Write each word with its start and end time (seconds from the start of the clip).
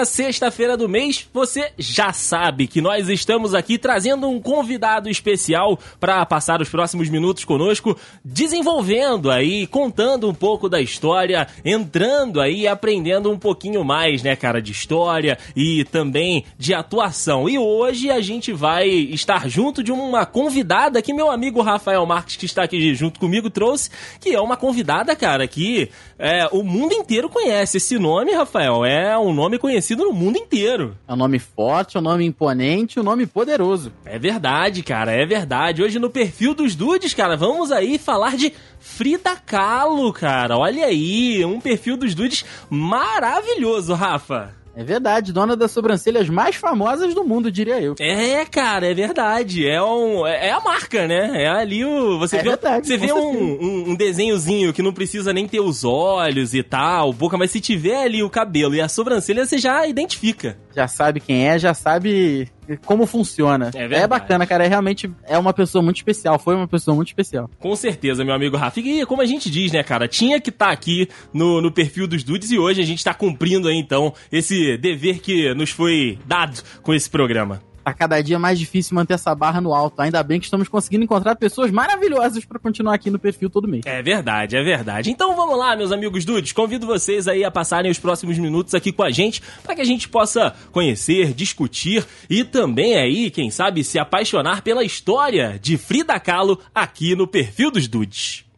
última 0.00 0.04
sexta-feira 0.04 0.76
do 0.76 0.88
mês, 0.88 1.28
você 1.32 1.72
já 1.78 2.12
sabe 2.12 2.66
que 2.66 2.80
nós 2.80 3.08
estamos 3.08 3.54
aqui 3.54 3.76
trazendo 3.76 4.28
um 4.28 4.40
convidado 4.40 5.08
especial 5.08 5.78
para 5.98 6.24
passar 6.24 6.62
os 6.62 6.68
próximos 6.68 7.08
minutos 7.10 7.44
conosco, 7.44 7.96
desenvolvendo 8.24 9.30
aí, 9.30 9.66
contando 9.66 10.28
um 10.28 10.34
pouco 10.34 10.68
da 10.68 10.80
história, 10.80 11.46
entrando 11.64 12.40
aí, 12.40 12.66
aprendendo 12.66 13.30
um 13.30 13.38
pouquinho 13.38 13.84
mais, 13.84 14.22
né, 14.22 14.34
cara, 14.36 14.62
de 14.62 14.72
história 14.72 15.36
e 15.54 15.84
também 15.84 16.44
de 16.58 16.72
atuação. 16.72 17.48
E 17.48 17.58
hoje 17.58 18.10
a 18.10 18.20
gente 18.20 18.52
vai 18.52 18.88
estar 18.88 19.48
junto 19.48 19.82
de 19.82 19.92
uma 19.92 20.24
convidada 20.24 21.02
que 21.02 21.12
meu 21.12 21.30
amigo 21.30 21.60
Rafael 21.60 22.06
Marques, 22.06 22.36
que 22.36 22.46
está 22.46 22.62
aqui 22.62 22.94
junto 22.94 23.20
comigo, 23.20 23.50
trouxe, 23.50 23.90
que 24.20 24.30
é 24.30 24.40
uma 24.40 24.56
convidada, 24.56 25.14
cara, 25.14 25.46
que 25.46 25.90
é, 26.18 26.48
o 26.52 26.62
mundo 26.62 26.94
inteiro 26.94 27.28
conhece. 27.28 27.76
Esse 27.76 27.98
nome, 27.98 28.32
Rafael, 28.32 28.84
é 28.84 29.18
um 29.18 29.32
nome 29.32 29.58
conhecido 29.58 29.89
no 29.96 30.12
mundo 30.12 30.38
inteiro. 30.38 30.96
É 31.06 31.12
um 31.12 31.16
nome 31.16 31.38
forte, 31.38 31.96
é 31.96 32.00
um 32.00 32.02
nome 32.02 32.24
imponente, 32.24 33.00
um 33.00 33.02
nome 33.02 33.26
poderoso. 33.26 33.92
É 34.04 34.18
verdade, 34.18 34.82
cara, 34.82 35.12
é 35.12 35.24
verdade. 35.24 35.82
Hoje 35.82 35.98
no 35.98 36.10
perfil 36.10 36.54
dos 36.54 36.74
Dudes, 36.74 37.14
cara, 37.14 37.36
vamos 37.36 37.72
aí 37.72 37.98
falar 37.98 38.36
de 38.36 38.52
Frida 38.78 39.36
Kahlo, 39.36 40.12
cara. 40.12 40.56
Olha 40.56 40.86
aí, 40.86 41.44
um 41.44 41.60
perfil 41.60 41.96
dos 41.96 42.14
Dudes 42.14 42.44
maravilhoso, 42.68 43.94
Rafa. 43.94 44.59
É 44.80 44.82
verdade, 44.82 45.30
dona 45.30 45.54
das 45.54 45.72
sobrancelhas 45.72 46.30
mais 46.30 46.56
famosas 46.56 47.12
do 47.14 47.22
mundo, 47.22 47.52
diria 47.52 47.78
eu. 47.78 47.96
É, 48.00 48.46
cara, 48.46 48.90
é 48.90 48.94
verdade. 48.94 49.68
É, 49.68 49.82
um, 49.82 50.26
é, 50.26 50.48
é 50.48 50.52
a 50.52 50.60
marca, 50.60 51.06
né? 51.06 51.44
É 51.44 51.48
ali 51.50 51.84
o. 51.84 52.18
Você 52.18 52.36
é 52.36 52.42
vê, 52.42 52.48
verdade, 52.48 52.86
você 52.86 52.96
vê 52.96 53.12
um, 53.12 53.18
um, 53.18 53.90
um, 53.90 53.94
desenhozinho 53.94 54.72
que 54.72 54.80
não 54.80 54.90
precisa 54.90 55.34
nem 55.34 55.46
ter 55.46 55.60
os 55.60 55.84
olhos 55.84 56.54
e 56.54 56.62
tal, 56.62 57.12
boca, 57.12 57.36
mas 57.36 57.50
se 57.50 57.60
tiver 57.60 58.04
ali 58.04 58.22
o 58.22 58.30
cabelo 58.30 58.74
e 58.74 58.80
a 58.80 58.88
sobrancelha, 58.88 59.44
você 59.44 59.58
já 59.58 59.86
identifica. 59.86 60.56
Já 60.74 60.88
sabe 60.88 61.20
quem 61.20 61.46
é, 61.46 61.58
já 61.58 61.74
sabe 61.74 62.48
como 62.78 63.06
funciona. 63.06 63.70
É, 63.74 63.84
é, 63.84 64.06
bacana, 64.06 64.46
cara. 64.46 64.64
É 64.64 64.68
realmente 64.68 65.10
é 65.26 65.38
uma 65.38 65.52
pessoa 65.52 65.82
muito 65.82 65.96
especial. 65.96 66.38
Foi 66.38 66.54
uma 66.54 66.68
pessoa 66.68 66.94
muito 66.94 67.08
especial. 67.08 67.48
Com 67.58 67.74
certeza, 67.76 68.24
meu 68.24 68.34
amigo 68.34 68.56
Rafa. 68.56 68.80
E 68.80 69.04
como 69.06 69.22
a 69.22 69.26
gente 69.26 69.50
diz, 69.50 69.72
né, 69.72 69.82
cara? 69.82 70.08
Tinha 70.08 70.40
que 70.40 70.50
estar 70.50 70.66
tá 70.66 70.72
aqui 70.72 71.08
no, 71.32 71.60
no 71.60 71.72
perfil 71.72 72.06
dos 72.06 72.22
Dudes 72.22 72.50
e 72.50 72.58
hoje 72.58 72.80
a 72.80 72.86
gente 72.86 72.98
está 72.98 73.14
cumprindo 73.14 73.68
aí, 73.68 73.76
então, 73.76 74.12
esse 74.30 74.76
dever 74.78 75.20
que 75.20 75.54
nos 75.54 75.70
foi 75.70 76.18
dado 76.26 76.62
com 76.82 76.94
esse 76.94 77.08
programa 77.08 77.60
tá 77.84 77.92
cada 77.92 78.20
dia 78.22 78.38
mais 78.38 78.58
difícil 78.58 78.94
manter 78.94 79.14
essa 79.14 79.34
barra 79.34 79.60
no 79.60 79.74
alto. 79.74 80.00
Ainda 80.00 80.22
bem 80.22 80.38
que 80.38 80.46
estamos 80.46 80.68
conseguindo 80.68 81.04
encontrar 81.04 81.36
pessoas 81.36 81.70
maravilhosas 81.70 82.44
para 82.44 82.58
continuar 82.58 82.94
aqui 82.94 83.10
no 83.10 83.18
perfil 83.18 83.50
todo 83.50 83.68
mês. 83.68 83.82
É 83.86 84.02
verdade, 84.02 84.56
é 84.56 84.62
verdade. 84.62 85.10
Então 85.10 85.34
vamos 85.34 85.58
lá, 85.58 85.74
meus 85.76 85.92
amigos 85.92 86.24
dudes. 86.24 86.52
Convido 86.52 86.86
vocês 86.86 87.26
aí 87.26 87.44
a 87.44 87.50
passarem 87.50 87.90
os 87.90 87.98
próximos 87.98 88.38
minutos 88.38 88.74
aqui 88.74 88.92
com 88.92 89.02
a 89.02 89.10
gente 89.10 89.42
para 89.62 89.74
que 89.74 89.80
a 89.80 89.84
gente 89.84 90.08
possa 90.08 90.54
conhecer, 90.72 91.32
discutir 91.32 92.06
e 92.28 92.44
também 92.44 92.96
aí, 92.96 93.30
quem 93.30 93.50
sabe, 93.50 93.84
se 93.84 93.98
apaixonar 93.98 94.62
pela 94.62 94.84
história 94.84 95.58
de 95.60 95.76
Frida 95.76 96.18
Kahlo 96.20 96.58
aqui 96.74 97.14
no 97.14 97.26
perfil 97.26 97.70
dos 97.70 97.88
dudes. 97.88 98.49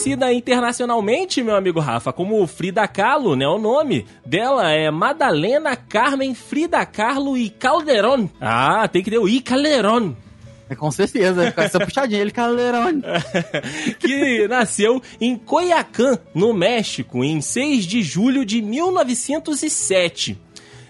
Conhecida 0.00 0.32
internacionalmente, 0.32 1.42
meu 1.42 1.54
amigo 1.54 1.78
Rafa, 1.78 2.10
como 2.10 2.46
Frida 2.46 2.88
Kahlo, 2.88 3.36
né? 3.36 3.46
O 3.46 3.58
nome 3.58 4.06
dela 4.24 4.70
é 4.72 4.90
Madalena 4.90 5.76
Carmen 5.76 6.34
Frida 6.34 6.86
Kahlo 6.86 7.36
e 7.36 7.50
Calderon. 7.50 8.26
Ah, 8.40 8.88
tem 8.88 9.02
que 9.02 9.10
ter 9.10 9.18
o 9.18 9.28
I 9.28 9.42
Calderon. 9.42 10.16
É, 10.70 10.74
com 10.74 10.90
certeza, 10.90 11.52
com 11.52 11.60
essa 11.60 11.78
puxadinha, 11.78 12.22
ele 12.22 12.30
Calderon. 12.30 13.02
que 14.00 14.48
nasceu 14.48 15.02
em 15.20 15.36
Coyacán, 15.36 16.18
no 16.34 16.54
México, 16.54 17.22
em 17.22 17.42
6 17.42 17.84
de 17.84 18.02
julho 18.02 18.42
de 18.46 18.62
1907 18.62 20.40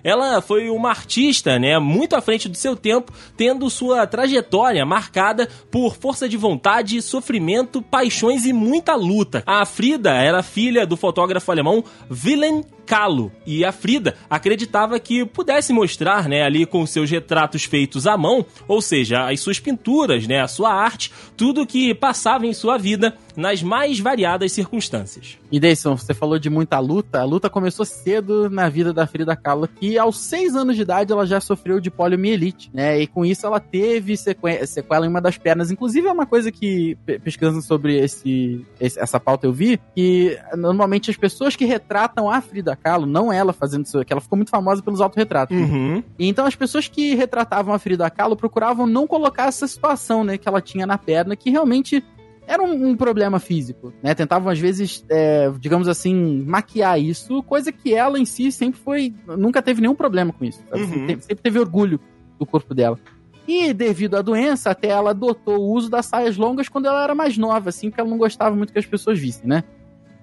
ela 0.03 0.41
foi 0.41 0.71
uma 0.71 0.91
artista, 0.91 1.59
né, 1.59 1.79
muito 1.79 2.17
à 2.17 2.21
frente 2.21 2.49
do 2.49 2.57
seu 2.57 2.77
tempo, 2.77 3.13
tendo 3.37 3.69
sua 3.71 4.07
trajetória 4.07 4.85
marcada 4.85 5.49
por 5.71 5.97
força 5.97 6.29
de 6.29 6.37
vontade, 6.37 7.01
sofrimento, 7.03 7.83
paixões 7.83 8.45
e 8.45 8.53
muita 8.53 8.95
luta. 8.95 9.43
A 9.47 9.65
Frida 9.65 10.11
era 10.13 10.43
filha 10.43 10.87
do 10.87 10.97
fotógrafo 10.97 11.51
alemão 11.51 11.85
Wilhelm 12.11 12.63
Kahlo 12.91 13.31
e 13.47 13.65
a 13.65 13.71
Frida 13.71 14.17
acreditava 14.29 14.99
que 14.99 15.25
pudesse 15.25 15.73
mostrar, 15.73 16.29
né, 16.29 16.43
ali 16.43 16.67
com 16.67 16.85
seus 16.85 17.09
retratos 17.09 17.63
feitos 17.63 18.05
à 18.05 18.17
mão, 18.17 18.45
ou 18.67 18.83
seja, 18.83 19.31
as 19.31 19.39
suas 19.39 19.61
pinturas, 19.61 20.27
né, 20.27 20.41
a 20.41 20.49
sua 20.49 20.75
arte, 20.75 21.13
tudo 21.37 21.65
que 21.65 21.95
passava 21.95 22.49
em 22.49 22.53
sua 22.53 22.77
vida 22.77 23.17
nas 23.37 23.63
mais 23.63 24.01
variadas 24.01 24.51
circunstâncias. 24.51 25.39
E 25.53 25.61
Deison, 25.61 25.97
você 25.97 26.13
falou 26.13 26.39
de 26.39 26.51
muita 26.51 26.81
luta. 26.81 27.21
A 27.21 27.25
luta 27.25 27.49
começou 27.49 27.85
cedo 27.85 28.51
na 28.51 28.69
vida 28.69 28.93
da 28.93 29.07
Frida 29.07 29.37
Kahlo, 29.37 29.69
que 29.69 29.97
aos 29.97 30.19
seis 30.19 30.57
anos 30.57 30.75
de 30.75 30.83
idade 30.83 31.13
ela 31.13 31.25
já 31.25 31.41
sofreu 31.41 31.81
de 31.81 31.91
poliomielite, 31.91 32.71
né? 32.75 33.01
E 33.01 33.07
com 33.07 33.25
isso 33.25 33.47
ela 33.47 33.61
teve 33.61 34.17
sequela 34.17 35.07
em 35.07 35.09
uma 35.09 35.21
das 35.21 35.39
pernas. 35.39 35.71
Inclusive 35.71 36.09
é 36.09 36.13
uma 36.13 36.27
coisa 36.27 36.51
que 36.51 36.99
pesquisando 37.23 37.63
sobre 37.63 37.99
esse, 37.99 38.65
essa 38.81 39.21
pauta 39.21 39.47
eu 39.47 39.53
vi 39.53 39.81
que 39.95 40.37
normalmente 40.57 41.11
as 41.11 41.17
pessoas 41.17 41.55
que 41.55 41.65
retratam 41.65 42.29
a 42.29 42.41
Frida 42.41 42.77
Kahlo, 42.83 43.07
não 43.07 43.33
ela 43.33 43.53
fazendo 43.53 43.85
isso, 43.85 44.05
que 44.05 44.13
ela 44.13 44.21
ficou 44.21 44.37
muito 44.37 44.51
famosa 44.51 44.83
pelos 44.83 45.01
autorretratos. 45.01 45.57
Uhum. 45.57 45.97
Né? 45.97 46.05
E 46.19 46.29
então 46.29 46.47
as 46.47 46.55
pessoas 46.55 46.89
que 46.89 47.15
retratavam 47.15 47.75
a 47.75 47.79
Frida 47.79 48.11
Kahlo 48.11 48.37
procuravam 48.37 48.87
não 48.87 49.07
colocar 49.07 49.47
essa 49.47 49.67
situação, 49.67 50.25
né, 50.25 50.39
que 50.39 50.49
ela 50.49 50.61
tinha 50.61 50.87
na 50.87 50.99
perna, 50.99 51.37
que 51.37 51.51
realmente 51.51 52.03
era 52.47 52.63
um, 52.63 52.89
um, 52.89 52.97
problema 52.97 53.39
físico, 53.39 53.93
né? 54.03 54.13
Tentavam, 54.13 54.51
às 54.51 54.59
vezes, 54.59 55.05
é, 55.09 55.53
digamos 55.61 55.87
assim, 55.87 56.43
maquiar 56.45 57.01
isso, 57.01 57.45
coisa 57.45 57.71
que 57.71 57.95
ela 57.95 58.19
em 58.19 58.25
si 58.25 58.51
sempre 58.51 58.81
foi. 58.81 59.15
Nunca 59.39 59.63
teve 59.63 59.81
nenhum 59.81 59.95
problema 59.95 60.33
com 60.33 60.45
isso. 60.45 60.61
Uhum. 60.75 60.89
Sempre, 60.89 61.21
sempre, 61.21 61.43
teve 61.45 61.61
orgulho 61.61 62.01
do 62.41 62.45
corpo 62.45 62.75
dela. 62.75 62.99
E 63.47 63.73
devido 63.73 64.17
à 64.17 64.23
doença, 64.23 64.71
até 64.71 64.89
ela 64.89 65.11
adotou 65.11 65.61
o 65.61 65.73
uso 65.73 65.89
das 65.89 66.07
saias 66.07 66.37
longas 66.37 66.69
quando 66.69 66.87
ela 66.87 67.05
era 67.05 67.15
mais 67.15 67.39
nova, 67.39 67.69
assim, 67.69 67.89
porque 67.89 68.01
ela 68.01 68.11
não 68.11 68.19
gostava 68.19 68.55
muito 68.57 68.73
que 68.73 68.79
as 68.79 68.87
pessoas 68.87 69.19
vissem, 69.19 69.49
né? 69.49 69.63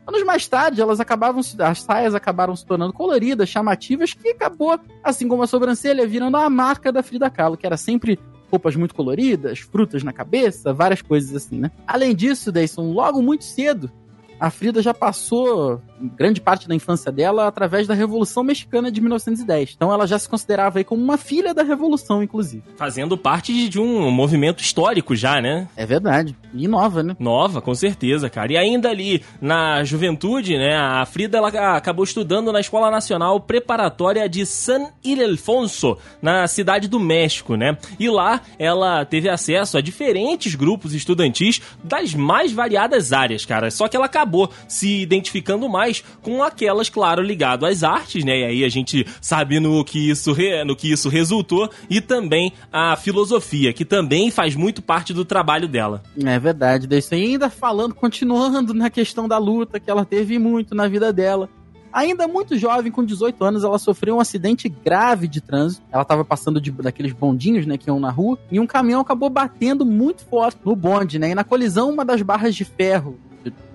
Anos 0.07 0.23
mais 0.23 0.47
tarde, 0.47 0.81
elas 0.81 1.01
acabavam 1.01 1.41
as 1.59 1.81
saias 1.81 2.15
acabaram 2.15 2.55
se 2.55 2.65
tornando 2.65 2.93
coloridas, 2.93 3.49
chamativas, 3.49 4.13
que 4.13 4.29
acabou, 4.29 4.79
assim 5.03 5.27
como 5.27 5.43
a 5.43 5.47
sobrancelha, 5.47 6.07
virando 6.07 6.37
a 6.37 6.49
marca 6.49 6.93
da 6.93 7.03
Frida 7.03 7.29
Kahlo, 7.29 7.57
que 7.57 7.65
era 7.65 7.75
sempre 7.75 8.17
roupas 8.49 8.75
muito 8.77 8.95
coloridas, 8.95 9.59
frutas 9.59 10.03
na 10.03 10.13
cabeça, 10.13 10.73
várias 10.73 11.01
coisas 11.01 11.35
assim, 11.35 11.59
né? 11.59 11.71
Além 11.85 12.15
disso, 12.15 12.53
Dayson, 12.53 12.93
logo 12.93 13.21
muito 13.21 13.43
cedo, 13.43 13.91
a 14.39 14.49
Frida 14.49 14.81
já 14.81 14.93
passou 14.93 15.81
grande 15.99 16.41
parte 16.41 16.67
da 16.67 16.75
infância 16.75 17.11
dela 17.11 17.47
através 17.47 17.87
da 17.87 17.93
Revolução 17.93 18.43
Mexicana 18.43 18.91
de 18.91 19.01
1910. 19.01 19.73
Então 19.75 19.91
ela 19.91 20.05
já 20.05 20.17
se 20.17 20.27
considerava 20.27 20.79
aí 20.79 20.83
como 20.83 21.03
uma 21.03 21.17
filha 21.17 21.53
da 21.53 21.63
Revolução, 21.63 22.21
inclusive. 22.21 22.63
Fazendo 22.75 23.17
parte 23.17 23.69
de 23.69 23.79
um 23.79 24.11
movimento 24.11 24.61
histórico 24.61 25.15
já, 25.15 25.41
né? 25.41 25.67
É 25.75 25.85
verdade. 25.85 26.35
E 26.53 26.67
nova, 26.67 27.03
né? 27.03 27.15
Nova, 27.19 27.61
com 27.61 27.73
certeza, 27.73 28.29
cara. 28.29 28.53
E 28.53 28.57
ainda 28.57 28.89
ali 28.89 29.23
na 29.41 29.83
juventude, 29.83 30.57
né, 30.57 30.75
a 30.75 31.05
Frida 31.05 31.37
ela 31.37 31.49
acabou 31.75 32.03
estudando 32.03 32.51
na 32.51 32.59
Escola 32.59 32.91
Nacional 32.91 33.39
Preparatória 33.39 34.27
de 34.27 34.45
San 34.45 34.87
Ildefonso, 35.03 35.97
na 36.21 36.47
cidade 36.47 36.87
do 36.87 36.99
México, 36.99 37.55
né? 37.55 37.77
E 37.99 38.09
lá 38.09 38.41
ela 38.59 39.05
teve 39.05 39.29
acesso 39.29 39.77
a 39.77 39.81
diferentes 39.81 40.55
grupos 40.55 40.93
estudantis 40.93 41.61
das 41.83 42.13
mais 42.13 42.51
variadas 42.51 43.13
áreas, 43.13 43.45
cara. 43.45 43.71
Só 43.71 43.87
que 43.87 43.95
ela 43.95 44.05
acabou 44.05 44.49
se 44.67 45.01
identificando 45.01 45.69
mais 45.69 45.86
com 46.21 46.43
aquelas, 46.43 46.89
claro, 46.89 47.21
ligado 47.21 47.65
às 47.65 47.83
artes, 47.83 48.23
né? 48.23 48.39
E 48.39 48.45
aí 48.45 48.63
a 48.63 48.69
gente 48.69 49.05
sabe 49.21 49.59
no 49.59 49.83
que 49.83 50.09
isso, 50.09 50.33
re... 50.33 50.63
no 50.63 50.75
que 50.75 50.91
isso 50.91 51.09
resultou 51.09 51.69
e 51.89 52.01
também 52.01 52.53
a 52.71 52.95
filosofia, 52.95 53.73
que 53.73 53.85
também 53.85 54.29
faz 54.31 54.55
muito 54.55 54.81
parte 54.81 55.13
do 55.13 55.25
trabalho 55.25 55.67
dela. 55.67 56.03
É 56.23 56.39
verdade, 56.39 56.87
isso 56.97 57.13
ainda 57.13 57.49
falando, 57.49 57.93
continuando 57.93 58.73
na 58.73 58.89
questão 58.89 59.27
da 59.27 59.37
luta 59.37 59.79
que 59.79 59.89
ela 59.89 60.05
teve 60.05 60.37
muito 60.39 60.75
na 60.75 60.87
vida 60.87 61.11
dela. 61.13 61.49
Ainda 61.91 62.27
muito 62.27 62.57
jovem, 62.57 62.91
com 62.91 63.03
18 63.03 63.43
anos, 63.43 63.63
ela 63.63 63.79
sofreu 63.79 64.17
um 64.17 64.19
acidente 64.19 64.69
grave 64.69 65.27
de 65.27 65.41
trânsito. 65.41 65.83
Ela 65.91 66.03
estava 66.03 66.23
passando 66.23 66.61
de, 66.61 66.71
daqueles 66.71 67.13
bondinhos, 67.13 67.65
né, 67.65 67.77
que 67.77 67.89
iam 67.89 67.99
na 67.99 68.11
rua, 68.11 68.37
e 68.51 68.59
um 68.59 68.67
caminhão 68.67 69.01
acabou 69.01 69.29
batendo 69.29 69.85
muito 69.85 70.23
forte 70.25 70.59
no 70.63 70.75
bonde, 70.75 71.17
né? 71.17 71.31
E 71.31 71.35
na 71.35 71.43
colisão, 71.43 71.89
uma 71.89 72.05
das 72.05 72.21
barras 72.21 72.53
de 72.53 72.65
ferro, 72.65 73.17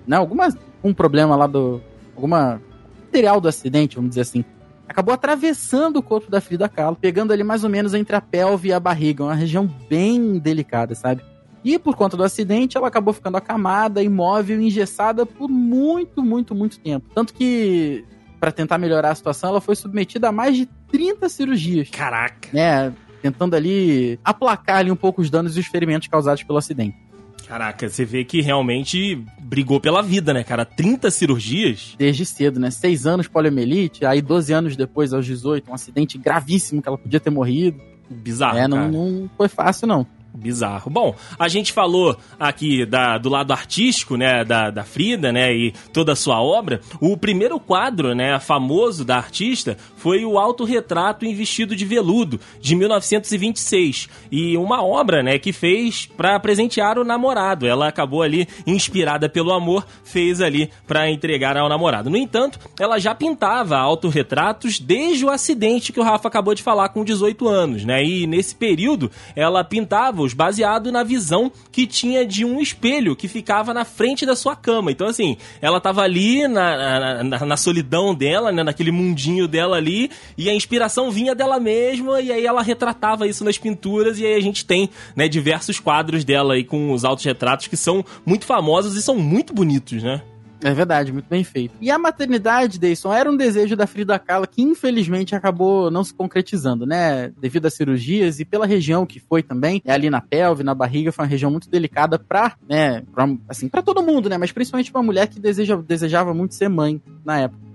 né, 0.07 0.15
alguma 0.15 0.47
um 0.83 0.93
problema 0.93 1.35
lá 1.35 1.47
do, 1.47 1.81
alguma 2.15 2.61
material 3.05 3.39
do 3.39 3.47
acidente, 3.47 3.95
vamos 3.95 4.09
dizer 4.09 4.21
assim, 4.21 4.43
acabou 4.87 5.13
atravessando 5.13 5.97
o 5.97 6.03
corpo 6.03 6.29
da 6.31 6.41
Frida 6.41 6.67
Kahlo, 6.67 6.95
pegando 6.95 7.31
ali 7.31 7.43
mais 7.43 7.63
ou 7.63 7.69
menos 7.69 7.93
entre 7.93 8.15
a 8.15 8.21
pelve 8.21 8.69
e 8.69 8.73
a 8.73 8.79
barriga, 8.79 9.23
uma 9.23 9.35
região 9.35 9.67
bem 9.89 10.39
delicada, 10.39 10.95
sabe? 10.95 11.23
E 11.63 11.79
por 11.79 11.95
conta 11.95 12.17
do 12.17 12.23
acidente, 12.23 12.75
ela 12.75 12.87
acabou 12.87 13.13
ficando 13.13 13.37
acamada, 13.37 14.03
imóvel, 14.03 14.59
engessada 14.59 15.25
por 15.25 15.47
muito, 15.47 16.21
muito, 16.21 16.53
muito 16.53 16.79
tempo. 16.79 17.09
Tanto 17.13 17.33
que 17.33 18.03
para 18.39 18.51
tentar 18.51 18.77
melhorar 18.77 19.11
a 19.11 19.15
situação, 19.15 19.51
ela 19.51 19.61
foi 19.61 19.73
submetida 19.75 20.27
a 20.27 20.31
mais 20.31 20.57
de 20.57 20.65
30 20.91 21.29
cirurgias. 21.29 21.89
Caraca. 21.89 22.49
Né? 22.51 22.93
Tentando 23.21 23.55
ali 23.55 24.19
aplacar 24.21 24.79
ali 24.79 24.91
um 24.91 24.97
pouco 24.97 25.21
os 25.21 25.29
danos 25.29 25.55
e 25.55 25.61
os 25.61 25.67
ferimentos 25.67 26.09
causados 26.09 26.43
pelo 26.43 26.57
acidente. 26.57 26.97
Caraca, 27.47 27.89
você 27.89 28.05
vê 28.05 28.23
que 28.23 28.41
realmente 28.41 29.23
brigou 29.39 29.79
pela 29.79 30.01
vida, 30.01 30.33
né, 30.33 30.43
cara? 30.43 30.65
30 30.65 31.11
cirurgias? 31.11 31.95
Desde 31.97 32.25
cedo, 32.25 32.59
né? 32.59 32.71
Seis 32.71 33.05
anos 33.05 33.27
poliomielite, 33.27 34.05
aí 34.05 34.21
12 34.21 34.53
anos 34.53 34.75
depois, 34.75 35.13
aos 35.13 35.25
18, 35.25 35.69
um 35.69 35.73
acidente 35.73 36.17
gravíssimo 36.17 36.81
que 36.81 36.87
ela 36.87 36.97
podia 36.97 37.19
ter 37.19 37.29
morrido. 37.29 37.81
Bizarro, 38.09 38.57
é, 38.57 38.67
não, 38.67 38.91
não 38.91 39.29
foi 39.37 39.47
fácil, 39.47 39.87
não. 39.87 40.05
Bizarro. 40.35 40.89
Bom, 40.89 41.15
a 41.37 41.47
gente 41.47 41.71
falou 41.71 42.17
aqui 42.39 42.85
da, 42.87 43.19
do 43.19 43.29
lado 43.29 43.53
artístico, 43.53 44.17
né, 44.17 44.43
da, 44.43 44.71
da 44.71 44.83
Frida, 44.83 45.31
né, 45.31 45.53
e 45.53 45.71
toda 45.93 46.13
a 46.13 46.15
sua 46.15 46.41
obra. 46.41 46.81
O 46.99 47.15
primeiro 47.15 47.59
quadro, 47.59 48.15
né, 48.15 48.39
famoso 48.39 49.05
da 49.05 49.15
artista 49.17 49.77
foi 49.95 50.25
o 50.25 50.39
Autorretrato 50.39 51.23
em 51.23 51.35
Vestido 51.35 51.75
de 51.75 51.85
Veludo, 51.85 52.39
de 52.59 52.75
1926. 52.75 54.09
E 54.31 54.57
uma 54.57 54.83
obra, 54.83 55.21
né, 55.21 55.37
que 55.37 55.53
fez 55.53 56.07
para 56.17 56.39
presentear 56.39 56.97
o 56.97 57.03
namorado. 57.03 57.67
Ela 57.67 57.87
acabou 57.87 58.23
ali, 58.23 58.47
inspirada 58.65 59.29
pelo 59.29 59.53
amor, 59.53 59.85
fez 60.03 60.41
ali 60.41 60.71
para 60.87 61.11
entregar 61.11 61.55
ao 61.57 61.69
namorado. 61.69 62.09
No 62.09 62.17
entanto, 62.17 62.59
ela 62.79 62.97
já 62.99 63.13
pintava 63.13 63.77
autorretratos 63.77 64.79
desde 64.79 65.23
o 65.25 65.29
acidente 65.29 65.93
que 65.93 65.99
o 65.99 66.03
Rafa 66.03 66.27
acabou 66.27 66.55
de 66.55 66.63
falar 66.63 66.89
com 66.89 67.03
18 67.03 67.47
anos, 67.47 67.85
né, 67.85 68.03
e 68.03 68.25
nesse 68.25 68.55
período 68.55 69.11
ela 69.35 69.63
pintava 69.63 70.22
baseado 70.31 70.91
na 70.91 71.03
visão 71.03 71.51
que 71.71 71.87
tinha 71.87 72.25
de 72.25 72.45
um 72.45 72.61
espelho 72.61 73.15
que 73.15 73.27
ficava 73.27 73.73
na 73.73 73.83
frente 73.83 74.25
da 74.25 74.35
sua 74.35 74.55
cama. 74.55 74.91
Então, 74.91 75.07
assim, 75.07 75.35
ela 75.59 75.81
tava 75.81 76.03
ali 76.03 76.47
na, 76.47 77.23
na, 77.23 77.45
na 77.45 77.57
solidão 77.57 78.13
dela, 78.13 78.51
né, 78.51 78.61
naquele 78.61 78.91
mundinho 78.91 79.47
dela 79.47 79.77
ali, 79.77 80.11
e 80.37 80.49
a 80.49 80.53
inspiração 80.53 81.09
vinha 81.09 81.33
dela 81.33 81.59
mesma, 81.59 82.21
e 82.21 82.31
aí 82.31 82.45
ela 82.45 82.61
retratava 82.61 83.27
isso 83.27 83.43
nas 83.43 83.57
pinturas, 83.57 84.19
e 84.19 84.25
aí 84.25 84.35
a 84.35 84.41
gente 84.41 84.63
tem 84.63 84.89
né, 85.15 85.27
diversos 85.27 85.79
quadros 85.79 86.23
dela 86.23 86.53
aí 86.53 86.63
com 86.63 86.91
os 86.91 87.03
autorretratos 87.03 87.67
que 87.67 87.75
são 87.75 88.05
muito 88.23 88.45
famosos 88.45 88.95
e 88.95 89.01
são 89.01 89.17
muito 89.17 89.53
bonitos, 89.53 90.03
né? 90.03 90.21
É 90.63 90.73
verdade, 90.73 91.11
muito 91.11 91.27
bem 91.27 91.43
feito. 91.43 91.75
E 91.81 91.91
a 91.91 91.99
maternidade, 91.99 92.79
Deison, 92.79 93.11
era 93.13 93.29
um 93.29 93.35
desejo 93.35 93.75
da 93.75 93.85
Frida 93.85 94.17
Kahlo 94.17 94.47
que 94.47 94.61
infelizmente 94.61 95.35
acabou 95.35 95.91
não 95.91 96.03
se 96.03 96.13
concretizando, 96.13 96.85
né? 96.85 97.31
Devido 97.39 97.65
às 97.65 97.73
cirurgias 97.73 98.39
e 98.39 98.45
pela 98.45 98.65
região 98.65 99.05
que 99.05 99.19
foi 99.19 99.43
também, 99.43 99.81
é 99.83 99.91
ali 99.91 100.09
na 100.09 100.21
pelve, 100.21 100.63
na 100.63 100.73
barriga, 100.73 101.11
foi 101.11 101.25
uma 101.25 101.29
região 101.29 101.51
muito 101.51 101.69
delicada 101.69 102.17
pra, 102.17 102.55
né, 102.67 103.01
pra, 103.13 103.27
assim, 103.49 103.67
para 103.67 103.81
todo 103.81 104.01
mundo, 104.01 104.29
né? 104.29 104.37
Mas 104.37 104.51
principalmente 104.51 104.91
pra 104.91 105.03
mulher 105.03 105.27
que 105.27 105.39
deseja, 105.39 105.75
desejava 105.75 106.33
muito 106.33 106.55
ser 106.55 106.69
mãe 106.69 107.01
na 107.25 107.39
época. 107.39 107.72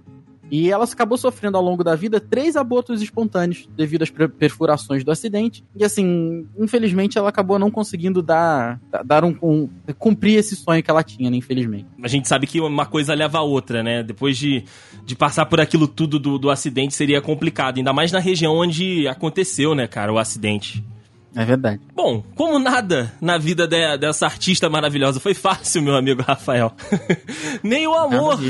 E 0.50 0.70
ela 0.70 0.84
acabou 0.84 1.18
sofrendo 1.18 1.56
ao 1.56 1.62
longo 1.62 1.84
da 1.84 1.94
vida 1.94 2.20
três 2.20 2.56
abortos 2.56 3.02
espontâneos 3.02 3.68
devido 3.76 4.02
às 4.02 4.10
perfurações 4.10 5.04
do 5.04 5.10
acidente. 5.10 5.64
E 5.76 5.84
assim, 5.84 6.46
infelizmente 6.58 7.18
ela 7.18 7.28
acabou 7.28 7.58
não 7.58 7.70
conseguindo 7.70 8.22
dar, 8.22 8.80
dar 9.04 9.24
um, 9.24 9.36
um 9.42 9.68
cumprir 9.98 10.38
esse 10.38 10.56
sonho 10.56 10.82
que 10.82 10.90
ela 10.90 11.02
tinha, 11.02 11.30
né, 11.30 11.36
infelizmente. 11.36 11.86
A 12.02 12.08
gente 12.08 12.28
sabe 12.28 12.46
que 12.46 12.60
uma 12.60 12.86
coisa 12.86 13.14
leva 13.14 13.38
a 13.38 13.42
outra, 13.42 13.82
né? 13.82 14.02
Depois 14.02 14.36
de, 14.36 14.64
de 15.04 15.14
passar 15.14 15.46
por 15.46 15.60
aquilo 15.60 15.86
tudo 15.86 16.18
do, 16.18 16.38
do 16.38 16.50
acidente 16.50 16.94
seria 16.94 17.20
complicado, 17.20 17.78
ainda 17.78 17.92
mais 17.92 18.12
na 18.12 18.18
região 18.18 18.56
onde 18.56 19.06
aconteceu, 19.06 19.74
né, 19.74 19.86
cara, 19.86 20.12
o 20.12 20.18
acidente. 20.18 20.84
É 21.34 21.44
verdade. 21.44 21.80
Bom, 21.94 22.22
como 22.34 22.58
nada 22.58 23.12
na 23.20 23.38
vida 23.38 23.66
de, 23.66 23.98
dessa 23.98 24.26
artista 24.26 24.68
maravilhosa 24.68 25.20
foi 25.20 25.34
fácil, 25.34 25.82
meu 25.82 25.94
amigo 25.94 26.22
Rafael. 26.22 26.72
Nem 27.62 27.86
o 27.86 27.94
amor. 27.94 28.40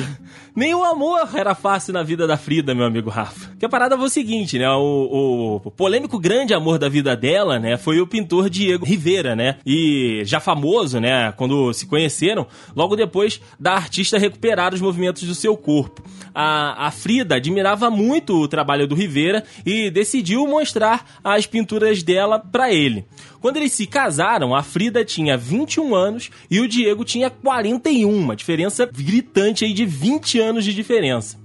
Nem 0.58 0.74
o 0.74 0.82
amor 0.82 1.28
era 1.34 1.54
fácil 1.54 1.92
na 1.92 2.02
vida 2.02 2.26
da 2.26 2.36
Frida, 2.36 2.74
meu 2.74 2.84
amigo 2.84 3.08
Rafa. 3.08 3.54
Que 3.58 3.64
a 3.64 3.68
parada 3.68 3.96
foi 3.96 4.06
o 4.06 4.10
seguinte, 4.10 4.58
né? 4.58 4.68
O, 4.68 5.60
o, 5.64 5.70
polêmico 5.70 6.18
grande 6.18 6.52
amor 6.52 6.80
da 6.80 6.88
vida 6.88 7.16
dela, 7.16 7.60
né? 7.60 7.76
Foi 7.76 8.00
o 8.00 8.06
pintor 8.08 8.50
Diego 8.50 8.84
Rivera, 8.84 9.36
né? 9.36 9.58
E 9.64 10.22
já 10.24 10.40
famoso, 10.40 10.98
né? 10.98 11.30
Quando 11.36 11.72
se 11.72 11.86
conheceram, 11.86 12.44
logo 12.74 12.96
depois 12.96 13.40
da 13.58 13.74
artista 13.74 14.18
recuperar 14.18 14.74
os 14.74 14.80
movimentos 14.80 15.22
do 15.22 15.34
seu 15.34 15.56
corpo. 15.56 16.02
A, 16.34 16.88
a 16.88 16.90
Frida 16.90 17.36
admirava 17.36 17.88
muito 17.88 18.34
o 18.34 18.48
trabalho 18.48 18.88
do 18.88 18.96
Rivera 18.96 19.44
e 19.64 19.90
decidiu 19.90 20.44
mostrar 20.44 21.04
as 21.22 21.46
pinturas 21.46 22.02
dela 22.02 22.38
para 22.38 22.67
ele. 22.72 23.04
Quando 23.40 23.56
eles 23.56 23.72
se 23.72 23.86
casaram, 23.86 24.54
a 24.54 24.62
Frida 24.62 25.04
tinha 25.04 25.36
21 25.36 25.94
anos 25.94 26.30
e 26.50 26.60
o 26.60 26.68
Diego 26.68 27.04
tinha 27.04 27.30
41, 27.30 28.08
uma 28.08 28.34
diferença 28.34 28.86
gritante 28.86 29.64
aí 29.64 29.72
de 29.72 29.84
20 29.84 30.40
anos 30.40 30.64
de 30.64 30.74
diferença. 30.74 31.38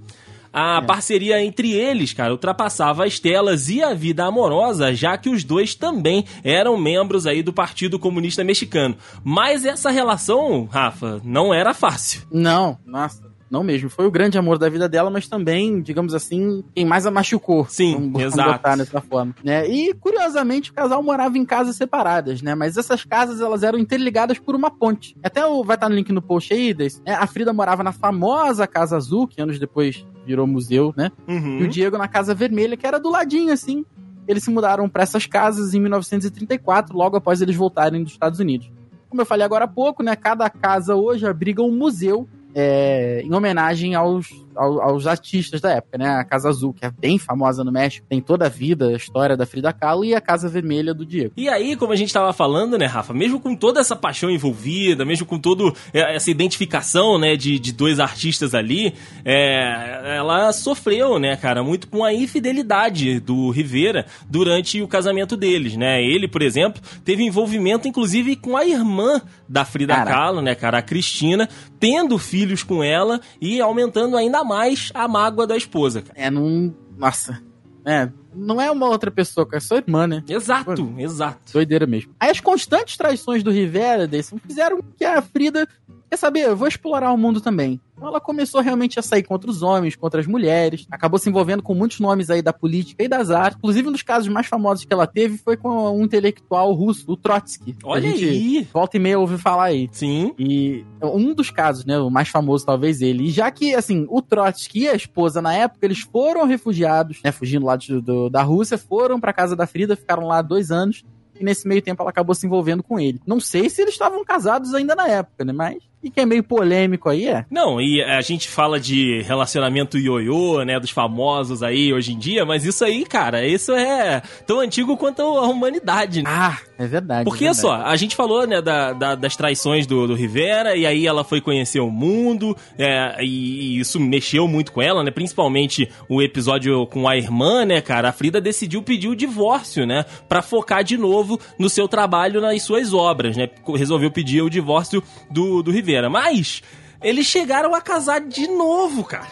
A 0.52 0.78
é. 0.78 0.80
parceria 0.82 1.42
entre 1.42 1.72
eles, 1.72 2.12
cara, 2.12 2.30
ultrapassava 2.30 3.04
as 3.04 3.18
telas 3.18 3.68
e 3.68 3.82
a 3.82 3.92
vida 3.92 4.24
amorosa, 4.24 4.94
já 4.94 5.18
que 5.18 5.28
os 5.28 5.42
dois 5.42 5.74
também 5.74 6.24
eram 6.44 6.76
membros 6.76 7.26
aí 7.26 7.42
do 7.42 7.52
Partido 7.52 7.98
Comunista 7.98 8.44
Mexicano. 8.44 8.96
Mas 9.24 9.64
essa 9.64 9.90
relação, 9.90 10.66
Rafa, 10.70 11.20
não 11.24 11.52
era 11.52 11.74
fácil. 11.74 12.22
Não, 12.30 12.78
nossa. 12.86 13.33
Não 13.54 13.62
mesmo. 13.62 13.88
Foi 13.88 14.04
o 14.04 14.10
grande 14.10 14.36
amor 14.36 14.58
da 14.58 14.68
vida 14.68 14.88
dela, 14.88 15.08
mas 15.08 15.28
também, 15.28 15.80
digamos 15.80 16.12
assim, 16.12 16.64
quem 16.74 16.84
mais 16.84 17.06
a 17.06 17.10
machucou. 17.12 17.64
Sim, 17.68 18.10
vamos, 18.10 18.20
exato. 18.20 18.50
botar 18.50 18.74
dessa 18.74 19.00
forma. 19.00 19.32
Né? 19.44 19.68
E, 19.68 19.94
curiosamente, 19.94 20.72
o 20.72 20.74
casal 20.74 21.00
morava 21.04 21.38
em 21.38 21.44
casas 21.44 21.76
separadas, 21.76 22.42
né? 22.42 22.56
Mas 22.56 22.76
essas 22.76 23.04
casas, 23.04 23.40
elas 23.40 23.62
eram 23.62 23.78
interligadas 23.78 24.40
por 24.40 24.56
uma 24.56 24.72
ponte. 24.72 25.16
Até 25.22 25.46
o, 25.46 25.62
vai 25.62 25.76
estar 25.76 25.88
no 25.88 25.94
link 25.94 26.10
no 26.10 26.20
post 26.20 26.52
aí, 26.52 26.74
desse, 26.74 27.00
né? 27.06 27.14
A 27.14 27.28
Frida 27.28 27.52
morava 27.52 27.84
na 27.84 27.92
famosa 27.92 28.66
Casa 28.66 28.96
Azul, 28.96 29.28
que 29.28 29.40
anos 29.40 29.60
depois 29.60 30.04
virou 30.26 30.48
museu, 30.48 30.92
né? 30.96 31.12
Uhum. 31.28 31.60
E 31.60 31.62
o 31.62 31.68
Diego 31.68 31.96
na 31.96 32.08
Casa 32.08 32.34
Vermelha, 32.34 32.76
que 32.76 32.84
era 32.84 32.98
do 32.98 33.08
ladinho, 33.08 33.52
assim. 33.52 33.84
Eles 34.26 34.42
se 34.42 34.50
mudaram 34.50 34.88
para 34.88 35.04
essas 35.04 35.26
casas 35.26 35.74
em 35.74 35.80
1934, 35.80 36.96
logo 36.96 37.16
após 37.16 37.40
eles 37.40 37.54
voltarem 37.54 38.02
dos 38.02 38.14
Estados 38.14 38.40
Unidos. 38.40 38.68
Como 39.08 39.22
eu 39.22 39.26
falei 39.26 39.44
agora 39.44 39.66
há 39.66 39.68
pouco, 39.68 40.02
né? 40.02 40.16
Cada 40.16 40.50
casa 40.50 40.96
hoje 40.96 41.24
abriga 41.24 41.62
um 41.62 41.70
museu 41.70 42.28
é, 42.54 43.22
em 43.22 43.34
homenagem 43.34 43.94
aos, 43.94 44.43
aos, 44.56 44.80
aos, 44.80 45.06
artistas 45.06 45.60
da 45.60 45.70
época, 45.70 45.98
né? 45.98 46.08
A 46.08 46.24
Casa 46.24 46.48
Azul, 46.48 46.72
que 46.72 46.84
é 46.84 46.90
bem 46.90 47.18
famosa 47.18 47.64
no 47.64 47.72
México, 47.72 48.06
tem 48.08 48.20
toda 48.20 48.46
a 48.46 48.48
vida, 48.48 48.88
a 48.88 48.92
história 48.92 49.36
da 49.36 49.46
Frida 49.46 49.72
Kahlo, 49.72 50.04
e 50.04 50.14
a 50.14 50.20
Casa 50.20 50.48
Vermelha 50.48 50.94
do 50.94 51.04
Diego. 51.04 51.32
E 51.36 51.48
aí, 51.48 51.76
como 51.76 51.92
a 51.92 51.96
gente 51.96 52.08
estava 52.08 52.32
falando, 52.32 52.78
né, 52.78 52.86
Rafa, 52.86 53.12
mesmo 53.12 53.40
com 53.40 53.54
toda 53.54 53.80
essa 53.80 53.96
paixão 53.96 54.30
envolvida, 54.30 55.04
mesmo 55.04 55.26
com 55.26 55.38
toda 55.38 55.72
é, 55.92 56.14
essa 56.14 56.30
identificação, 56.30 57.18
né, 57.18 57.36
de, 57.36 57.58
de 57.58 57.72
dois 57.72 57.98
artistas 57.98 58.54
ali, 58.54 58.94
é, 59.24 60.16
ela 60.16 60.52
sofreu, 60.52 61.18
né, 61.18 61.36
cara, 61.36 61.62
muito 61.62 61.88
com 61.88 62.04
a 62.04 62.12
infidelidade 62.12 63.20
do 63.20 63.50
Rivera 63.50 64.06
durante 64.28 64.80
o 64.82 64.88
casamento 64.88 65.36
deles, 65.36 65.76
né? 65.76 66.02
Ele, 66.02 66.28
por 66.28 66.42
exemplo, 66.42 66.80
teve 67.04 67.24
envolvimento, 67.24 67.88
inclusive, 67.88 68.36
com 68.36 68.56
a 68.56 68.66
irmã 68.66 69.20
da 69.48 69.64
Frida. 69.64 69.94
Kahlo, 70.04 70.42
né, 70.42 70.54
cara, 70.54 70.78
a 70.78 70.82
Cristina, 70.82 71.48
tendo 71.80 72.18
filhos 72.18 72.62
com 72.62 72.82
ela 72.82 73.20
e 73.40 73.60
aumentando 73.60 74.16
ainda 74.16 74.43
mais 74.44 74.90
a 74.94 75.08
mágoa 75.08 75.46
da 75.46 75.56
esposa. 75.56 76.02
Cara. 76.02 76.18
É, 76.18 76.30
não. 76.30 76.74
Nossa. 76.96 77.42
É, 77.86 78.08
não 78.34 78.60
é 78.60 78.70
uma 78.70 78.88
outra 78.88 79.10
pessoa, 79.10 79.46
é 79.52 79.60
sua 79.60 79.76
irmã, 79.76 80.06
né? 80.06 80.24
Exato, 80.26 80.86
Pô, 80.86 80.98
exato. 80.98 81.52
Doideira 81.52 81.86
mesmo. 81.86 82.14
Aí 82.18 82.30
as 82.30 82.40
constantes 82.40 82.96
traições 82.96 83.42
do 83.42 83.50
Rivera 83.50 84.06
desse 84.06 84.34
fizeram 84.38 84.80
que 84.96 85.04
a 85.04 85.20
Frida 85.20 85.68
quer 86.14 86.16
saber, 86.16 86.46
eu 86.46 86.56
vou 86.56 86.68
explorar 86.68 87.12
o 87.12 87.18
mundo 87.18 87.40
também. 87.40 87.80
Então 87.96 88.08
ela 88.08 88.20
começou 88.20 88.60
realmente 88.60 88.98
a 88.98 89.02
sair 89.02 89.22
contra 89.24 89.50
os 89.50 89.62
homens, 89.62 89.96
contra 89.96 90.20
as 90.20 90.26
mulheres, 90.26 90.86
acabou 90.90 91.18
se 91.18 91.28
envolvendo 91.28 91.62
com 91.62 91.74
muitos 91.74 91.98
nomes 92.00 92.30
aí 92.30 92.40
da 92.40 92.52
política 92.52 93.02
e 93.02 93.08
das 93.08 93.30
artes. 93.30 93.58
Inclusive, 93.58 93.88
um 93.88 93.92
dos 93.92 94.02
casos 94.02 94.28
mais 94.28 94.46
famosos 94.46 94.84
que 94.84 94.92
ela 94.92 95.06
teve 95.06 95.38
foi 95.38 95.56
com 95.56 95.98
um 95.98 96.04
intelectual 96.04 96.72
russo, 96.72 97.04
o 97.10 97.16
Trotsky. 97.16 97.76
Olha 97.82 98.08
aí! 98.08 98.66
Volta 98.72 98.96
e 98.96 99.00
meia 99.00 99.18
ouviu 99.18 99.38
falar 99.38 99.64
aí. 99.64 99.88
Sim. 99.92 100.32
E 100.38 100.84
um 101.02 101.34
dos 101.34 101.50
casos, 101.50 101.84
né, 101.84 101.98
o 101.98 102.10
mais 102.10 102.28
famoso 102.28 102.64
talvez 102.64 103.00
ele. 103.00 103.24
E 103.24 103.30
já 103.30 103.50
que, 103.50 103.74
assim, 103.74 104.06
o 104.08 104.22
Trotsky 104.22 104.80
e 104.80 104.88
a 104.88 104.94
esposa 104.94 105.42
na 105.42 105.52
época, 105.52 105.84
eles 105.84 106.00
foram 106.00 106.46
refugiados, 106.46 107.20
né, 107.24 107.32
fugindo 107.32 107.66
lá 107.66 107.76
de, 107.76 108.00
do, 108.00 108.28
da 108.28 108.42
Rússia, 108.42 108.78
foram 108.78 109.18
pra 109.18 109.32
casa 109.32 109.56
da 109.56 109.66
Frida, 109.66 109.96
ficaram 109.96 110.26
lá 110.26 110.42
dois 110.42 110.70
anos. 110.70 111.04
E 111.38 111.44
nesse 111.44 111.66
meio 111.66 111.82
tempo 111.82 112.00
ela 112.00 112.10
acabou 112.10 112.34
se 112.34 112.46
envolvendo 112.46 112.82
com 112.82 112.98
ele. 113.00 113.20
Não 113.26 113.40
sei 113.40 113.68
se 113.68 113.82
eles 113.82 113.94
estavam 113.94 114.24
casados 114.24 114.72
ainda 114.72 114.94
na 114.94 115.08
época, 115.08 115.44
né? 115.44 115.52
Mas 115.52 115.78
e 116.04 116.10
que 116.10 116.20
é 116.20 116.26
meio 116.26 116.44
polêmico 116.44 117.08
aí, 117.08 117.26
é. 117.26 117.46
Não, 117.50 117.80
e 117.80 118.02
a 118.02 118.20
gente 118.20 118.46
fala 118.46 118.78
de 118.78 119.22
relacionamento 119.22 119.98
ioiô, 119.98 120.62
né, 120.62 120.78
dos 120.78 120.90
famosos 120.90 121.62
aí 121.62 121.94
hoje 121.94 122.12
em 122.12 122.18
dia, 122.18 122.44
mas 122.44 122.62
isso 122.66 122.84
aí, 122.84 123.06
cara, 123.06 123.46
isso 123.46 123.72
é 123.72 124.20
tão 124.46 124.60
antigo 124.60 124.98
quanto 124.98 125.22
a 125.22 125.46
humanidade. 125.46 126.22
Né? 126.22 126.30
Ah, 126.30 126.58
é 126.78 126.86
verdade. 126.86 127.24
Porque 127.24 127.44
é 127.44 127.52
verdade. 127.52 127.60
só, 127.62 127.74
a 127.74 127.96
gente 127.96 128.14
falou, 128.14 128.46
né, 128.46 128.60
da, 128.60 128.92
da, 128.92 129.14
das 129.14 129.34
traições 129.34 129.86
do, 129.86 130.06
do 130.06 130.14
Rivera, 130.14 130.76
e 130.76 130.84
aí 130.86 131.06
ela 131.06 131.24
foi 131.24 131.40
conhecer 131.40 131.80
o 131.80 131.90
mundo, 131.90 132.54
é, 132.78 133.16
e, 133.24 133.78
e, 133.78 133.80
isso 133.80 133.98
mexeu 133.98 134.46
muito 134.46 134.72
com 134.72 134.82
ela, 134.82 135.02
né, 135.02 135.10
principalmente 135.10 135.88
o 136.06 136.20
episódio 136.20 136.86
com 136.88 137.08
a 137.08 137.16
irmã, 137.16 137.64
né, 137.64 137.80
cara, 137.80 138.10
a 138.10 138.12
Frida 138.12 138.42
decidiu 138.42 138.82
pedir 138.82 139.08
o 139.08 139.16
divórcio, 139.16 139.86
né, 139.86 140.04
pra 140.28 140.42
focar 140.42 140.84
de 140.84 140.98
novo 140.98 141.40
no 141.58 141.70
seu 141.70 141.88
trabalho, 141.88 142.42
nas 142.42 142.62
suas 142.62 142.92
obras, 142.92 143.38
né, 143.38 143.48
resolveu 143.74 144.10
pedir 144.10 144.42
o 144.42 144.50
divórcio 144.50 145.02
do, 145.30 145.62
do 145.62 145.70
Rivera. 145.70 145.93
Mas 146.08 146.62
eles 147.02 147.26
chegaram 147.26 147.74
a 147.74 147.80
casar 147.80 148.20
de 148.20 148.46
novo, 148.48 149.04
cara. 149.04 149.28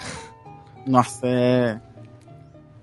Nossa, 0.87 1.21
é. 1.25 1.81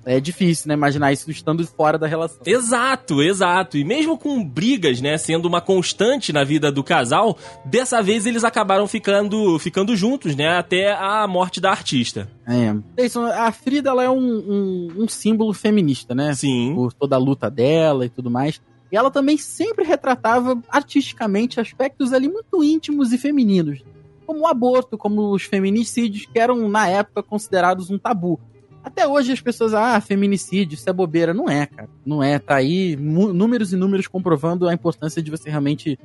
É 0.06 0.20
difícil, 0.20 0.70
né? 0.70 0.74
Imaginar 0.74 1.12
isso 1.12 1.30
estando 1.30 1.66
fora 1.68 1.98
da 1.98 2.08
relação. 2.08 2.40
Exato, 2.44 3.22
exato. 3.22 3.78
E 3.78 3.84
mesmo 3.84 4.18
com 4.18 4.44
brigas, 4.44 5.02
né, 5.02 5.18
sendo 5.18 5.48
uma 5.48 5.62
constante 5.62 6.34
na 6.34 6.44
vida 6.44 6.72
do 6.72 6.84
casal, 6.84 7.38
dessa 7.64 8.02
vez 8.02 8.26
eles 8.26 8.44
acabaram 8.44 8.88
ficando, 8.88 9.60
ficando 9.60 9.96
juntos, 9.96 10.36
né, 10.36 10.58
até 10.58 10.94
a 10.94 11.28
morte 11.28 11.62
da 11.62 11.70
artista. 11.70 12.28
É. 12.48 13.04
Isso, 13.06 13.20
a 13.22 13.52
Frida, 13.52 13.92
ela 13.92 14.04
é 14.04 14.10
um, 14.10 14.18
um, 14.18 15.04
um 15.04 15.08
símbolo 15.08 15.54
feminista, 15.54 16.16
né? 16.16 16.34
Sim. 16.34 16.74
Por 16.74 16.92
toda 16.94 17.16
a 17.16 17.20
luta 17.20 17.48
dela 17.48 18.06
e 18.06 18.10
tudo 18.10 18.32
mais. 18.32 18.60
E 18.92 18.98
ela 18.98 19.12
também 19.12 19.38
sempre 19.38 19.86
retratava 19.86 20.62
artisticamente 20.70 21.60
aspectos 21.60 22.12
ali 22.14 22.28
muito 22.28 22.64
íntimos 22.64 23.14
e 23.14 23.18
femininos, 23.18 23.84
como 24.26 24.42
o 24.42 24.48
aborto, 24.48 24.98
como 24.98 25.32
os 25.34 25.44
feminicídios, 25.44 26.26
que 26.26 26.40
eram 26.40 26.68
na 26.68 26.88
época 26.88 27.22
considerados 27.22 27.90
um 27.90 27.98
tabu. 27.98 28.40
Até 28.84 29.08
hoje 29.08 29.32
as 29.32 29.42
pessoas, 29.42 29.74
ah, 29.74 30.00
feminicídio, 30.00 30.76
isso 30.76 30.90
é 30.90 30.94
bobeira. 30.94 31.34
Não 31.34 31.50
é, 31.50 31.66
cara. 31.66 31.90
Não 32.06 32.24
é. 32.24 32.40
Tá 32.40 32.56
aí 32.56 32.96
números 32.96 33.74
e 33.74 33.76
números 33.76 34.08
comprovando 34.08 34.68
a 34.68 34.74
importância 34.74 35.22
de 35.22 35.30
você 35.30 35.50
realmente 35.50 36.00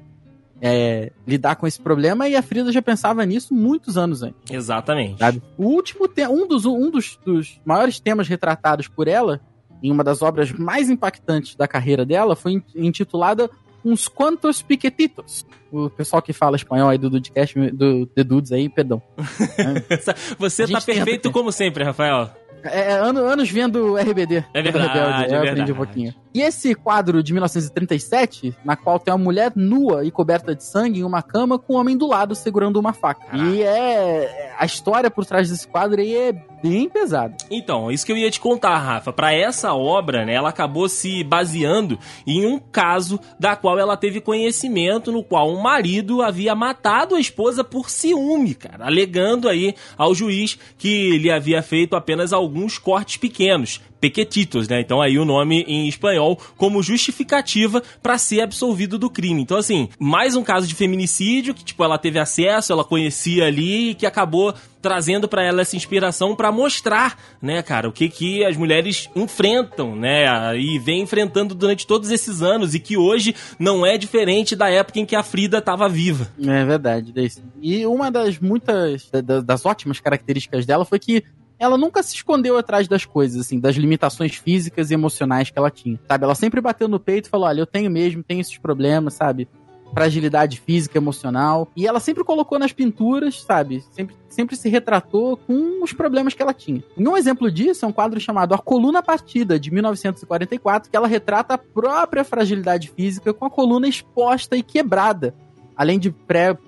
é, 0.61 1.13
lidar 1.27 1.57
com 1.57 1.67
esse 1.67 1.81
problema. 1.81 2.29
E 2.29 2.37
a 2.37 2.43
Frida 2.43 2.73
já 2.73 2.83
pensava 2.83 3.25
nisso 3.25 3.55
muitos 3.55 3.97
anos 3.97 4.23
antes. 4.23 4.51
Exatamente. 4.51 5.19
Sabe? 5.19 5.43
O 5.57 5.67
último 5.67 6.09
um 6.31 6.49
dos, 6.49 6.65
um 6.65 6.91
dos, 6.91 7.19
dos 7.25 7.61
maiores 7.65 8.01
temas 8.01 8.29
retratados 8.29 8.89
por 8.89 9.07
ela, 9.07 9.41
em 9.85 9.93
uma 9.93 10.03
das 10.03 10.23
obras 10.23 10.51
mais 10.51 10.89
impactantes 10.89 11.55
da 11.55 11.69
carreira 11.69 12.07
dela, 12.07 12.35
foi 12.35 12.63
intitulada 12.75 13.51
Uns 13.85 14.09
Quantos 14.09 14.63
Piquetitos. 14.63 15.45
O 15.71 15.91
pessoal 15.91 16.23
que 16.23 16.33
fala 16.33 16.57
espanhol 16.57 16.89
aí 16.89 16.97
do 16.97 17.11
Dudcast, 17.11 17.71
do 17.71 18.07
The 18.07 18.25
Dudes 18.25 18.51
aí, 18.51 18.67
perdão. 18.71 19.03
Você 20.39 20.67
tá 20.67 20.81
perfeito 20.81 21.31
como 21.31 21.53
sempre, 21.53 21.85
Rafael. 21.85 22.31
É, 22.63 22.93
é 22.93 22.95
anos 22.95 23.51
vendo 23.51 23.97
RBD. 23.99 24.43
É 24.55 24.63
verdade, 24.63 24.89
Rebelde, 24.89 25.25
é, 25.25 25.37
eu 25.37 25.51
aprendi 25.51 25.73
um 25.73 25.77
pouquinho. 25.77 26.15
E 26.35 26.43
esse 26.43 26.75
quadro 26.75 27.23
de 27.23 27.33
1937, 27.33 28.57
na 28.65 28.75
qual 28.75 28.99
tem 28.99 29.15
uma 29.15 29.23
mulher 29.23 29.53
nua 29.55 30.05
e 30.05 30.11
coberta 30.11 30.53
de 30.53 30.65
sangue 30.65 30.99
em 30.99 31.05
uma 31.05 31.23
cama 31.23 31.61
com 31.61 31.75
um 31.75 31.77
homem 31.77 31.97
do 31.97 32.09
lado 32.09 32.35
segurando 32.35 32.81
uma 32.81 32.93
faca. 32.93 33.25
Caraca. 33.27 33.51
E 33.51 33.63
é. 33.63 34.53
A 34.59 34.65
história 34.65 35.09
por 35.09 35.25
trás 35.25 35.49
desse 35.49 35.69
quadro 35.69 36.01
aí 36.01 36.15
é 36.17 36.33
bem 36.61 36.89
pesada. 36.89 37.37
Então, 37.51 37.91
isso 37.91 38.07
que 38.07 38.11
eu 38.11 38.17
ia 38.17 38.31
te 38.31 38.41
contar, 38.41 38.77
Rafa. 38.79 39.13
Para 39.13 39.33
essa 39.33 39.75
obra, 39.75 40.25
né, 40.25 40.35
ela 40.35 40.49
acabou 40.49 40.89
se 40.89 41.23
baseando 41.23 41.99
em 42.27 42.47
um 42.47 42.59
caso 42.59 43.21
da 43.39 43.55
qual 43.55 43.79
ela 43.79 43.97
teve 43.97 44.21
conhecimento, 44.21 45.13
no 45.13 45.23
qual 45.23 45.51
um 45.51 45.61
marido 45.61 46.23
havia 46.23 46.55
matado 46.55 47.15
a 47.15 47.21
esposa 47.21 47.63
por 47.63 47.91
ciúme, 47.91 48.55
cara, 48.55 48.87
alegando 48.87 49.49
aí 49.49 49.75
ao 49.97 50.15
juiz 50.15 50.59
que 50.79 51.19
lhe 51.19 51.31
havia 51.31 51.63
feito 51.63 51.95
apenas 51.95 52.33
alguns 52.33 52.79
cortes 52.79 53.19
pequenos, 53.19 53.81
pequetitos, 54.05 54.69
né? 54.69 54.83
Então 54.83 55.01
aí 55.01 55.19
o 55.19 55.25
nome 55.25 55.65
em 55.67 55.89
espanhol 55.89 56.39
como 56.59 56.83
justificativa 56.83 57.83
para 58.03 58.19
ser 58.19 58.43
absolvido 58.43 58.99
do 58.99 59.09
crime. 59.09 59.41
Então 59.41 59.57
assim, 59.57 59.89
mais 59.99 60.37
um 60.37 60.43
caso 60.43 60.67
de 60.67 60.75
feminicídio 60.75 61.55
que 61.55 61.65
tipo 61.65 61.83
ela 61.83 61.97
teve 61.97 62.19
acesso, 62.19 62.71
ela 62.71 62.85
conhecia 62.85 63.47
ali 63.47 63.91
e 63.91 63.95
que 63.95 64.05
acabou 64.05 64.53
trazendo 64.83 65.27
para 65.27 65.43
ela 65.43 65.63
essa 65.63 65.75
inspiração 65.75 66.37
para 66.37 66.53
mostrar, 66.53 67.19
né, 67.41 67.63
cara, 67.63 67.89
o 67.89 67.93
que 67.93 68.07
que 68.11 68.45
as 68.45 68.55
mulheres 68.55 69.09
enfrentam, 69.17 69.97
né, 69.97 70.27
e 70.59 70.79
vem 70.79 71.01
enfrentando 71.01 71.55
durante 71.55 71.87
todos 71.87 72.11
esses 72.11 72.43
anos 72.43 72.75
e 72.75 72.79
que 72.79 72.95
hoje 72.95 73.35
não 73.59 73.87
é 73.87 73.97
diferente 73.97 74.55
da 74.55 74.69
época 74.69 75.01
em 75.01 75.07
que 75.07 75.17
a 75.17 75.23
Frida 75.23 75.57
estava 75.57 75.89
viva. 75.89 76.31
É 76.39 76.63
verdade, 76.67 77.15
E 77.63 77.87
uma 77.87 78.11
das 78.11 78.39
muitas 78.39 79.11
das 79.43 79.65
ótimas 79.65 79.99
características 79.99 80.67
dela 80.67 80.85
foi 80.85 80.99
que 80.99 81.25
ela 81.65 81.79
nunca 81.79 82.03
se 82.03 82.15
escondeu 82.15 82.57
atrás 82.59 82.87
das 82.87 83.05
coisas, 83.05 83.41
assim, 83.41 83.59
das 83.59 83.77
limitações 83.77 84.35
físicas 84.35 84.91
e 84.91 84.95
emocionais 84.95 85.51
que 85.51 85.59
ela 85.59 85.71
tinha, 85.71 85.99
sabe? 86.07 86.25
Ela 86.25 86.35
sempre 86.35 86.61
bateu 86.61 86.87
no 86.89 87.01
peito 87.01 87.27
e 87.27 87.31
falou: 87.31 87.47
olha, 87.47 87.61
eu 87.61 87.67
tenho 87.67 87.91
mesmo, 87.91 88.23
tenho 88.23 88.41
esses 88.41 88.59
problemas, 88.59 89.15
sabe? 89.15 89.49
Fragilidade 89.93 90.61
física, 90.61 90.99
emocional. 90.99 91.69
E 91.77 91.87
ela 91.87 92.01
sempre 92.01 92.25
colocou 92.25 92.59
nas 92.59 92.73
pinturas, 92.73 93.43
sabe? 93.43 93.81
Sempre, 93.93 94.17
sempre 94.29 94.57
se 94.57 94.69
retratou 94.69 95.37
com 95.37 95.85
os 95.85 95.93
problemas 95.93 96.35
que 96.35 96.43
ela 96.43 96.53
tinha. 96.53 96.83
E 96.97 97.09
um 97.09 97.17
exemplo 97.17 97.51
disso 97.51 97.85
é 97.85 97.89
um 97.89 97.93
quadro 97.93 98.19
chamado 98.19 98.55
A 98.55 98.59
Coluna 98.59 99.03
Partida, 99.03 99.59
de 99.59 99.71
1944, 99.71 100.91
que 100.91 100.97
ela 100.97 101.07
retrata 101.07 101.55
a 101.55 101.59
própria 101.59 102.25
fragilidade 102.25 102.91
física 102.91 103.33
com 103.33 103.45
a 103.45 103.51
coluna 103.51 103.87
exposta 103.87 104.57
e 104.57 104.63
quebrada 104.63 105.35
além 105.77 105.99
de 105.99 106.15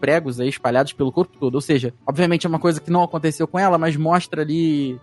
pregos 0.01 0.41
aí 0.41 0.49
espalhados 0.49 0.93
pelo 0.93 1.13
corpo 1.13 1.37
todo. 1.39 1.55
Ou 1.55 1.61
seja, 1.61 1.95
obviamente 2.07 2.47
é 2.47 2.49
uma 2.49 2.59
coisa 2.59 2.81
que 2.81 2.91
não 2.91 3.03
aconteceu 3.03 3.47
com 3.47 3.59
ela, 3.59 3.79
mas 3.79 3.97
mostra 3.97 4.43
ali, 4.43 5.01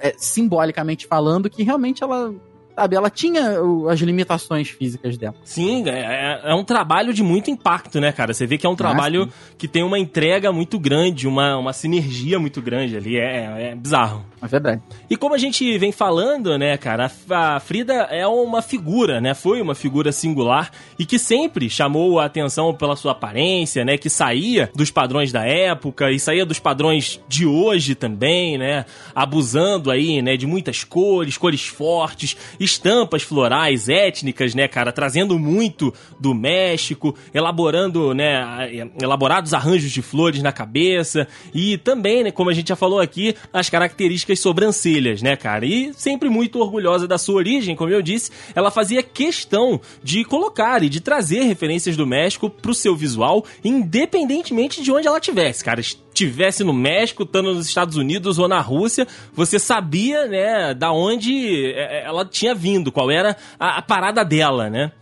é, 0.00 0.14
simbolicamente 0.16 1.06
falando, 1.06 1.50
que 1.50 1.62
realmente 1.62 2.02
ela 2.02 2.34
sabe, 2.76 2.94
ela 2.94 3.08
tinha 3.08 3.58
as 3.90 4.00
limitações 4.00 4.68
físicas 4.68 5.16
dela. 5.16 5.34
Sim, 5.42 5.88
é, 5.88 5.90
é, 5.90 6.40
é, 6.50 6.54
um 6.54 6.62
trabalho 6.62 7.14
de 7.14 7.22
muito 7.22 7.50
impacto, 7.50 7.98
né, 7.98 8.12
cara? 8.12 8.34
Você 8.34 8.46
vê 8.46 8.58
que 8.58 8.66
é 8.66 8.68
um 8.68 8.76
trabalho 8.76 9.30
ah, 9.30 9.54
que 9.56 9.66
tem 9.66 9.82
uma 9.82 9.98
entrega 9.98 10.52
muito 10.52 10.78
grande, 10.78 11.26
uma, 11.26 11.56
uma 11.56 11.72
sinergia 11.72 12.38
muito 12.38 12.60
grande 12.60 12.96
ali. 12.96 13.16
É, 13.16 13.70
é 13.70 13.74
bizarro. 13.74 14.24
É 14.42 14.46
verdade. 14.46 14.82
E 15.08 15.16
como 15.16 15.34
a 15.34 15.38
gente 15.38 15.78
vem 15.78 15.90
falando, 15.90 16.58
né, 16.58 16.76
cara, 16.76 17.10
a 17.30 17.58
Frida 17.60 17.94
é 18.10 18.26
uma 18.26 18.60
figura, 18.60 19.20
né? 19.20 19.32
Foi 19.32 19.62
uma 19.62 19.74
figura 19.74 20.12
singular 20.12 20.70
e 20.98 21.06
que 21.06 21.18
sempre 21.18 21.70
chamou 21.70 22.20
a 22.20 22.26
atenção 22.26 22.74
pela 22.74 22.94
sua 22.94 23.12
aparência, 23.12 23.84
né? 23.84 23.96
Que 23.96 24.10
saía 24.10 24.70
dos 24.74 24.90
padrões 24.90 25.32
da 25.32 25.44
época 25.44 26.10
e 26.10 26.20
saía 26.20 26.44
dos 26.44 26.58
padrões 26.58 27.20
de 27.26 27.46
hoje 27.46 27.94
também, 27.94 28.58
né? 28.58 28.84
Abusando 29.14 29.90
aí, 29.90 30.20
né, 30.20 30.36
de 30.36 30.46
muitas 30.46 30.84
cores, 30.84 31.38
cores 31.38 31.66
fortes 31.66 32.36
estampas 32.66 33.22
florais 33.22 33.88
étnicas, 33.88 34.54
né, 34.54 34.68
cara, 34.68 34.92
trazendo 34.92 35.38
muito 35.38 35.94
do 36.20 36.34
México, 36.34 37.16
elaborando, 37.32 38.12
né, 38.12 38.90
elaborados 39.00 39.54
arranjos 39.54 39.90
de 39.90 40.02
flores 40.02 40.42
na 40.42 40.52
cabeça 40.52 41.26
e 41.54 41.78
também, 41.78 42.24
né, 42.24 42.30
como 42.30 42.50
a 42.50 42.52
gente 42.52 42.68
já 42.68 42.76
falou 42.76 43.00
aqui, 43.00 43.34
as 43.52 43.70
características 43.70 44.40
sobrancelhas, 44.40 45.22
né, 45.22 45.36
cara? 45.36 45.64
E 45.64 45.94
sempre 45.94 46.28
muito 46.28 46.58
orgulhosa 46.58 47.06
da 47.08 47.16
sua 47.16 47.36
origem, 47.36 47.76
como 47.76 47.90
eu 47.90 48.02
disse, 48.02 48.30
ela 48.54 48.70
fazia 48.70 49.02
questão 49.02 49.80
de 50.02 50.24
colocar 50.24 50.82
e 50.82 50.88
de 50.88 51.00
trazer 51.00 51.44
referências 51.44 51.96
do 51.96 52.06
México 52.06 52.50
pro 52.50 52.74
seu 52.74 52.96
visual, 52.96 53.44
independentemente 53.64 54.82
de 54.82 54.92
onde 54.92 55.06
ela 55.06 55.20
tivesse, 55.20 55.64
cara 55.64 55.80
tivesse 56.16 56.64
no 56.64 56.72
México, 56.72 57.24
estando 57.24 57.52
nos 57.52 57.66
Estados 57.66 57.96
Unidos 57.96 58.38
ou 58.38 58.48
na 58.48 58.58
Rússia, 58.58 59.06
você 59.34 59.58
sabia, 59.58 60.26
né, 60.26 60.72
da 60.72 60.90
onde 60.90 61.66
é, 61.72 61.98
é, 61.98 62.06
ela 62.06 62.24
tinha 62.24 62.54
vindo, 62.56 62.90
qual 62.90 63.10
era 63.10 63.36
a, 63.58 63.78
a 63.78 63.82
parada 63.82 64.24
dela, 64.24 64.68
né? 64.68 64.92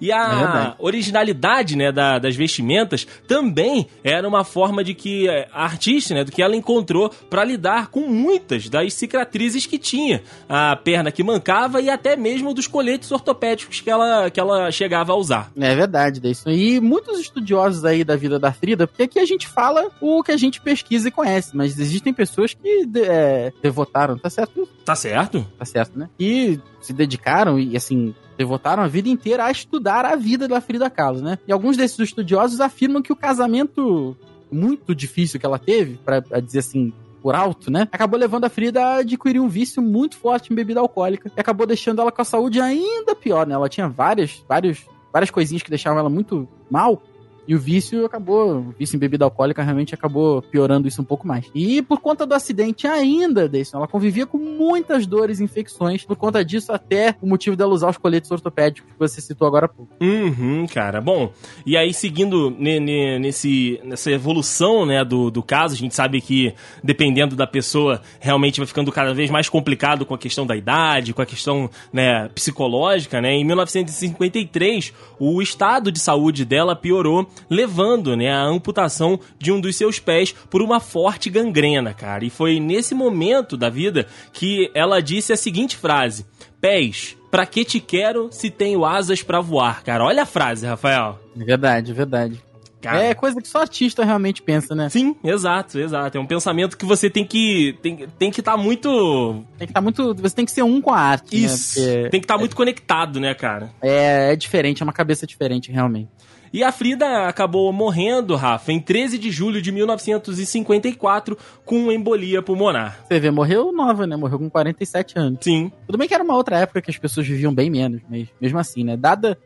E 0.00 0.12
a 0.12 0.74
é 0.78 0.82
originalidade, 0.82 1.76
né, 1.76 1.92
da, 1.92 2.18
das 2.18 2.36
vestimentas 2.36 3.06
também 3.26 3.86
era 4.02 4.26
uma 4.26 4.44
forma 4.44 4.82
de 4.82 4.94
que 4.94 5.28
é, 5.28 5.48
a 5.52 5.64
artista, 5.64 6.14
né, 6.14 6.24
do 6.24 6.32
que 6.32 6.42
ela 6.42 6.56
encontrou 6.56 7.10
para 7.30 7.44
lidar 7.44 7.88
com 7.88 8.00
muitas 8.00 8.68
das 8.68 8.94
cicatrizes 8.94 9.66
que 9.66 9.78
tinha, 9.78 10.22
a 10.48 10.76
perna 10.76 11.10
que 11.10 11.22
mancava 11.22 11.80
e 11.80 11.90
até 11.90 12.16
mesmo 12.16 12.54
dos 12.54 12.66
coletes 12.66 13.10
ortopédicos 13.10 13.80
que 13.80 13.90
ela, 13.90 14.30
que 14.30 14.40
ela 14.40 14.70
chegava 14.70 15.12
a 15.12 15.16
usar. 15.16 15.50
É 15.58 15.74
verdade, 15.74 16.20
isso. 16.30 16.48
E 16.50 16.80
muitos 16.80 17.18
estudiosos 17.18 17.84
aí 17.84 18.04
da 18.04 18.16
vida 18.16 18.38
da 18.38 18.52
Frida, 18.52 18.86
porque 18.86 19.04
aqui 19.04 19.18
a 19.18 19.26
gente 19.26 19.46
fala 19.46 19.90
o 20.00 20.22
que 20.22 20.32
a 20.32 20.36
gente 20.36 20.60
pesquisa 20.60 21.08
e 21.08 21.10
conhece, 21.10 21.56
mas 21.56 21.78
existem 21.78 22.12
pessoas 22.12 22.54
que 22.54 22.88
é, 22.96 23.52
devotaram, 23.62 24.18
tá 24.18 24.30
certo? 24.30 24.68
Tá 24.84 24.94
certo? 24.94 25.46
Tá 25.58 25.64
certo, 25.64 25.98
né? 25.98 26.08
E 26.18 26.58
se 26.80 26.92
dedicaram 26.92 27.58
e, 27.58 27.76
assim, 27.76 28.14
devotaram 28.36 28.82
a 28.82 28.88
vida 28.88 29.08
inteira 29.08 29.44
a 29.44 29.50
estudar 29.50 30.04
a 30.04 30.16
vida 30.16 30.48
da 30.48 30.60
Frida 30.60 30.90
Kahlo, 30.90 31.20
né? 31.20 31.38
E 31.46 31.52
alguns 31.52 31.76
desses 31.76 31.98
estudiosos 31.98 32.60
afirmam 32.60 33.02
que 33.02 33.12
o 33.12 33.16
casamento 33.16 34.16
muito 34.50 34.94
difícil 34.94 35.40
que 35.40 35.46
ela 35.46 35.58
teve, 35.58 35.98
para 36.04 36.20
dizer 36.40 36.60
assim, 36.60 36.92
por 37.22 37.34
alto, 37.34 37.70
né? 37.70 37.88
Acabou 37.90 38.18
levando 38.18 38.44
a 38.44 38.50
Frida 38.50 38.84
a 38.84 38.96
adquirir 38.98 39.40
um 39.40 39.48
vício 39.48 39.82
muito 39.82 40.16
forte 40.16 40.52
em 40.52 40.56
bebida 40.56 40.80
alcoólica 40.80 41.32
e 41.34 41.40
acabou 41.40 41.66
deixando 41.66 42.00
ela 42.00 42.12
com 42.12 42.20
a 42.20 42.24
saúde 42.24 42.60
ainda 42.60 43.14
pior, 43.14 43.46
né? 43.46 43.54
Ela 43.54 43.68
tinha 43.68 43.88
várias, 43.88 44.44
várias, 44.48 44.84
várias 45.12 45.30
coisinhas 45.30 45.62
que 45.62 45.70
deixavam 45.70 45.98
ela 45.98 46.10
muito 46.10 46.46
mal 46.70 47.02
e 47.46 47.54
o 47.54 47.58
vício 47.58 48.04
acabou, 48.04 48.58
o 48.58 48.74
vício 48.78 48.96
em 48.96 48.98
bebida 48.98 49.24
alcoólica 49.24 49.62
realmente 49.62 49.94
acabou 49.94 50.42
piorando 50.42 50.88
isso 50.88 51.00
um 51.00 51.04
pouco 51.04 51.26
mais. 51.26 51.50
E 51.54 51.82
por 51.82 52.00
conta 52.00 52.26
do 52.26 52.34
acidente 52.34 52.86
ainda, 52.86 53.48
Deison, 53.48 53.78
ela 53.78 53.88
convivia 53.88 54.26
com 54.26 54.38
muitas 54.38 55.06
dores 55.06 55.40
e 55.40 55.44
infecções. 55.44 56.04
Por 56.04 56.16
conta 56.16 56.44
disso, 56.44 56.72
até 56.72 57.14
o 57.20 57.26
motivo 57.26 57.56
dela 57.56 57.72
usar 57.72 57.90
os 57.90 57.98
coletes 57.98 58.30
ortopédicos 58.30 58.90
que 58.92 58.98
você 58.98 59.20
citou 59.20 59.46
agora 59.46 59.66
há 59.66 59.68
pouco. 59.68 59.92
Uhum, 60.00 60.66
cara. 60.66 61.00
Bom, 61.00 61.32
e 61.66 61.76
aí 61.76 61.92
seguindo 61.92 62.50
nesse, 62.50 63.80
nessa 63.84 64.10
evolução, 64.10 64.86
né, 64.86 65.04
do, 65.04 65.30
do 65.30 65.42
caso, 65.42 65.74
a 65.74 65.78
gente 65.78 65.94
sabe 65.94 66.20
que 66.20 66.54
dependendo 66.82 67.36
da 67.36 67.46
pessoa, 67.46 68.00
realmente 68.20 68.58
vai 68.58 68.66
ficando 68.66 68.90
cada 68.90 69.14
vez 69.14 69.30
mais 69.30 69.48
complicado 69.48 70.06
com 70.06 70.14
a 70.14 70.18
questão 70.18 70.46
da 70.46 70.56
idade, 70.56 71.12
com 71.12 71.22
a 71.22 71.26
questão, 71.26 71.70
né, 71.92 72.28
psicológica, 72.34 73.20
né? 73.20 73.32
Em 73.32 73.44
1953, 73.44 74.92
o 75.18 75.40
estado 75.42 75.90
de 75.90 75.98
saúde 75.98 76.44
dela 76.44 76.74
piorou 76.74 77.26
levando, 77.48 78.16
né, 78.16 78.32
a 78.32 78.42
amputação 78.42 79.18
de 79.38 79.52
um 79.52 79.60
dos 79.60 79.76
seus 79.76 79.98
pés 79.98 80.32
por 80.50 80.62
uma 80.62 80.80
forte 80.80 81.30
gangrena, 81.30 81.92
cara. 81.94 82.24
E 82.24 82.30
foi 82.30 82.60
nesse 82.60 82.94
momento 82.94 83.56
da 83.56 83.68
vida 83.68 84.06
que 84.32 84.70
ela 84.74 85.00
disse 85.00 85.32
a 85.32 85.36
seguinte 85.36 85.76
frase: 85.76 86.26
Pés, 86.60 87.16
pra 87.30 87.46
que 87.46 87.64
te 87.64 87.80
quero 87.80 88.28
se 88.30 88.50
tenho 88.50 88.84
asas 88.84 89.22
para 89.22 89.40
voar, 89.40 89.82
cara? 89.82 90.04
Olha 90.04 90.22
a 90.22 90.26
frase, 90.26 90.66
Rafael. 90.66 91.18
Verdade, 91.34 91.92
verdade. 91.92 92.40
Cara. 92.84 93.02
É 93.02 93.14
coisa 93.14 93.40
que 93.40 93.48
só 93.48 93.62
artista 93.62 94.04
realmente 94.04 94.42
pensa, 94.42 94.74
né? 94.74 94.90
Sim, 94.90 95.16
exato, 95.24 95.78
exato. 95.78 96.18
É 96.18 96.20
um 96.20 96.26
pensamento 96.26 96.76
que 96.76 96.84
você 96.84 97.08
tem 97.08 97.24
que 97.24 97.78
tem, 97.80 98.06
tem 98.18 98.30
que 98.30 98.40
estar 98.40 98.52
tá 98.52 98.58
muito 98.58 99.42
tem 99.56 99.66
que 99.66 99.70
estar 99.70 99.80
tá 99.80 99.80
muito, 99.80 100.14
você 100.14 100.34
tem 100.34 100.44
que 100.44 100.52
ser 100.52 100.62
um 100.62 100.82
com 100.82 100.90
a 100.90 100.98
arte, 100.98 101.34
né? 101.34 101.46
Isso. 101.46 101.80
Né? 101.80 101.86
Porque 101.86 102.10
tem 102.10 102.20
que 102.20 102.24
estar 102.24 102.34
tá 102.34 102.38
muito 102.38 102.54
conectado, 102.54 103.18
né, 103.18 103.32
cara? 103.32 103.70
É, 103.80 104.32
é 104.32 104.36
diferente, 104.36 104.82
é 104.82 104.84
uma 104.84 104.92
cabeça 104.92 105.26
diferente, 105.26 105.72
realmente. 105.72 106.10
E 106.54 106.62
a 106.62 106.70
Frida 106.70 107.26
acabou 107.26 107.72
morrendo, 107.72 108.36
Rafa, 108.36 108.70
em 108.70 108.78
13 108.78 109.18
de 109.18 109.28
julho 109.28 109.60
de 109.60 109.72
1954 109.72 111.36
com 111.64 111.90
embolia 111.90 112.40
pulmonar. 112.40 113.00
Você 113.08 113.18
vê, 113.18 113.28
morreu 113.28 113.72
nova, 113.72 114.06
né? 114.06 114.14
Morreu 114.14 114.38
com 114.38 114.48
47 114.48 115.18
anos. 115.18 115.40
Sim. 115.42 115.72
Tudo 115.84 115.98
bem 115.98 116.06
que 116.06 116.14
era 116.14 116.22
uma 116.22 116.36
outra 116.36 116.60
época 116.60 116.80
que 116.80 116.92
as 116.92 116.96
pessoas 116.96 117.26
viviam 117.26 117.52
bem 117.52 117.68
menos, 117.68 118.02
mas 118.08 118.28
mesmo 118.40 118.56
assim, 118.56 118.84
né? 118.84 118.96
Dada 118.96 119.36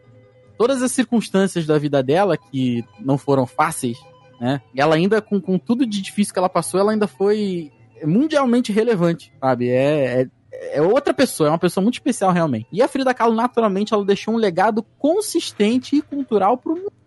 todas 0.58 0.82
as 0.82 0.92
circunstâncias 0.92 1.64
da 1.64 1.78
vida 1.78 2.02
dela, 2.02 2.36
que 2.36 2.84
não 3.00 3.16
foram 3.16 3.46
fáceis, 3.46 3.96
né? 4.38 4.60
Ela 4.76 4.94
ainda, 4.94 5.22
com, 5.22 5.40
com 5.40 5.58
tudo 5.58 5.86
de 5.86 6.02
difícil 6.02 6.34
que 6.34 6.38
ela 6.38 6.50
passou, 6.50 6.78
ela 6.78 6.92
ainda 6.92 7.06
foi 7.06 7.72
mundialmente 8.04 8.70
relevante, 8.70 9.32
sabe? 9.40 9.70
É, 9.70 10.20
é, 10.20 10.76
é, 10.76 10.82
outra 10.82 11.14
pessoa, 11.14 11.48
é 11.48 11.52
uma 11.52 11.58
pessoa 11.58 11.82
muito 11.82 11.94
especial 11.94 12.32
realmente. 12.32 12.66
E 12.70 12.82
a 12.82 12.88
Frida 12.88 13.14
Kahlo, 13.14 13.34
naturalmente, 13.34 13.94
ela 13.94 14.04
deixou 14.04 14.34
um 14.34 14.36
legado 14.36 14.82
consistente 14.98 15.96
e 15.96 16.02
cultural 16.02 16.58
pro 16.58 16.76
mundo 16.76 16.97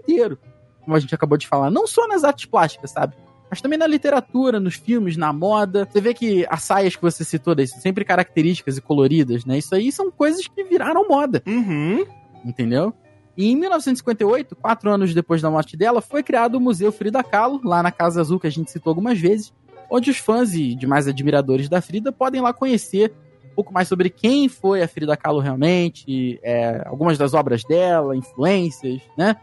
Como 0.83 0.95
a 0.95 0.99
gente 0.99 1.13
acabou 1.13 1.37
de 1.37 1.47
falar, 1.47 1.69
não 1.69 1.85
só 1.85 2.07
nas 2.07 2.23
artes 2.23 2.45
plásticas, 2.45 2.91
sabe? 2.91 3.15
Mas 3.49 3.61
também 3.61 3.77
na 3.77 3.85
literatura, 3.85 4.59
nos 4.59 4.75
filmes, 4.75 5.17
na 5.17 5.33
moda. 5.33 5.85
Você 5.89 5.99
vê 5.99 6.13
que 6.13 6.45
as 6.49 6.63
saias 6.63 6.95
que 6.95 7.01
você 7.01 7.23
citou, 7.23 7.53
são 7.67 7.79
sempre 7.79 8.05
características 8.05 8.77
e 8.77 8.81
coloridas, 8.81 9.43
né? 9.43 9.57
Isso 9.57 9.75
aí 9.75 9.91
são 9.91 10.09
coisas 10.09 10.47
que 10.47 10.63
viraram 10.63 11.07
moda. 11.07 11.43
Uhum. 11.45 12.05
Entendeu? 12.45 12.93
E 13.37 13.51
em 13.51 13.55
1958, 13.55 14.55
quatro 14.55 14.89
anos 14.89 15.13
depois 15.13 15.41
da 15.41 15.49
morte 15.49 15.75
dela, 15.75 16.01
foi 16.01 16.23
criado 16.23 16.55
o 16.55 16.61
Museu 16.61 16.91
Frida 16.91 17.23
Kahlo, 17.23 17.59
lá 17.63 17.83
na 17.83 17.91
Casa 17.91 18.21
Azul, 18.21 18.39
que 18.39 18.47
a 18.47 18.51
gente 18.51 18.71
citou 18.71 18.91
algumas 18.91 19.19
vezes, 19.19 19.53
onde 19.89 20.09
os 20.09 20.17
fãs 20.17 20.53
e 20.53 20.73
demais 20.73 21.07
admiradores 21.07 21.67
da 21.67 21.81
Frida 21.81 22.11
podem 22.11 22.39
lá 22.39 22.53
conhecer 22.53 23.13
um 23.51 23.55
pouco 23.55 23.73
mais 23.73 23.87
sobre 23.87 24.09
quem 24.09 24.47
foi 24.47 24.81
a 24.81 24.87
Frida 24.87 25.17
Kahlo 25.17 25.39
realmente, 25.39 26.39
é, 26.41 26.83
algumas 26.85 27.17
das 27.17 27.33
obras 27.33 27.63
dela, 27.63 28.15
influências, 28.15 29.01
né? 29.17 29.35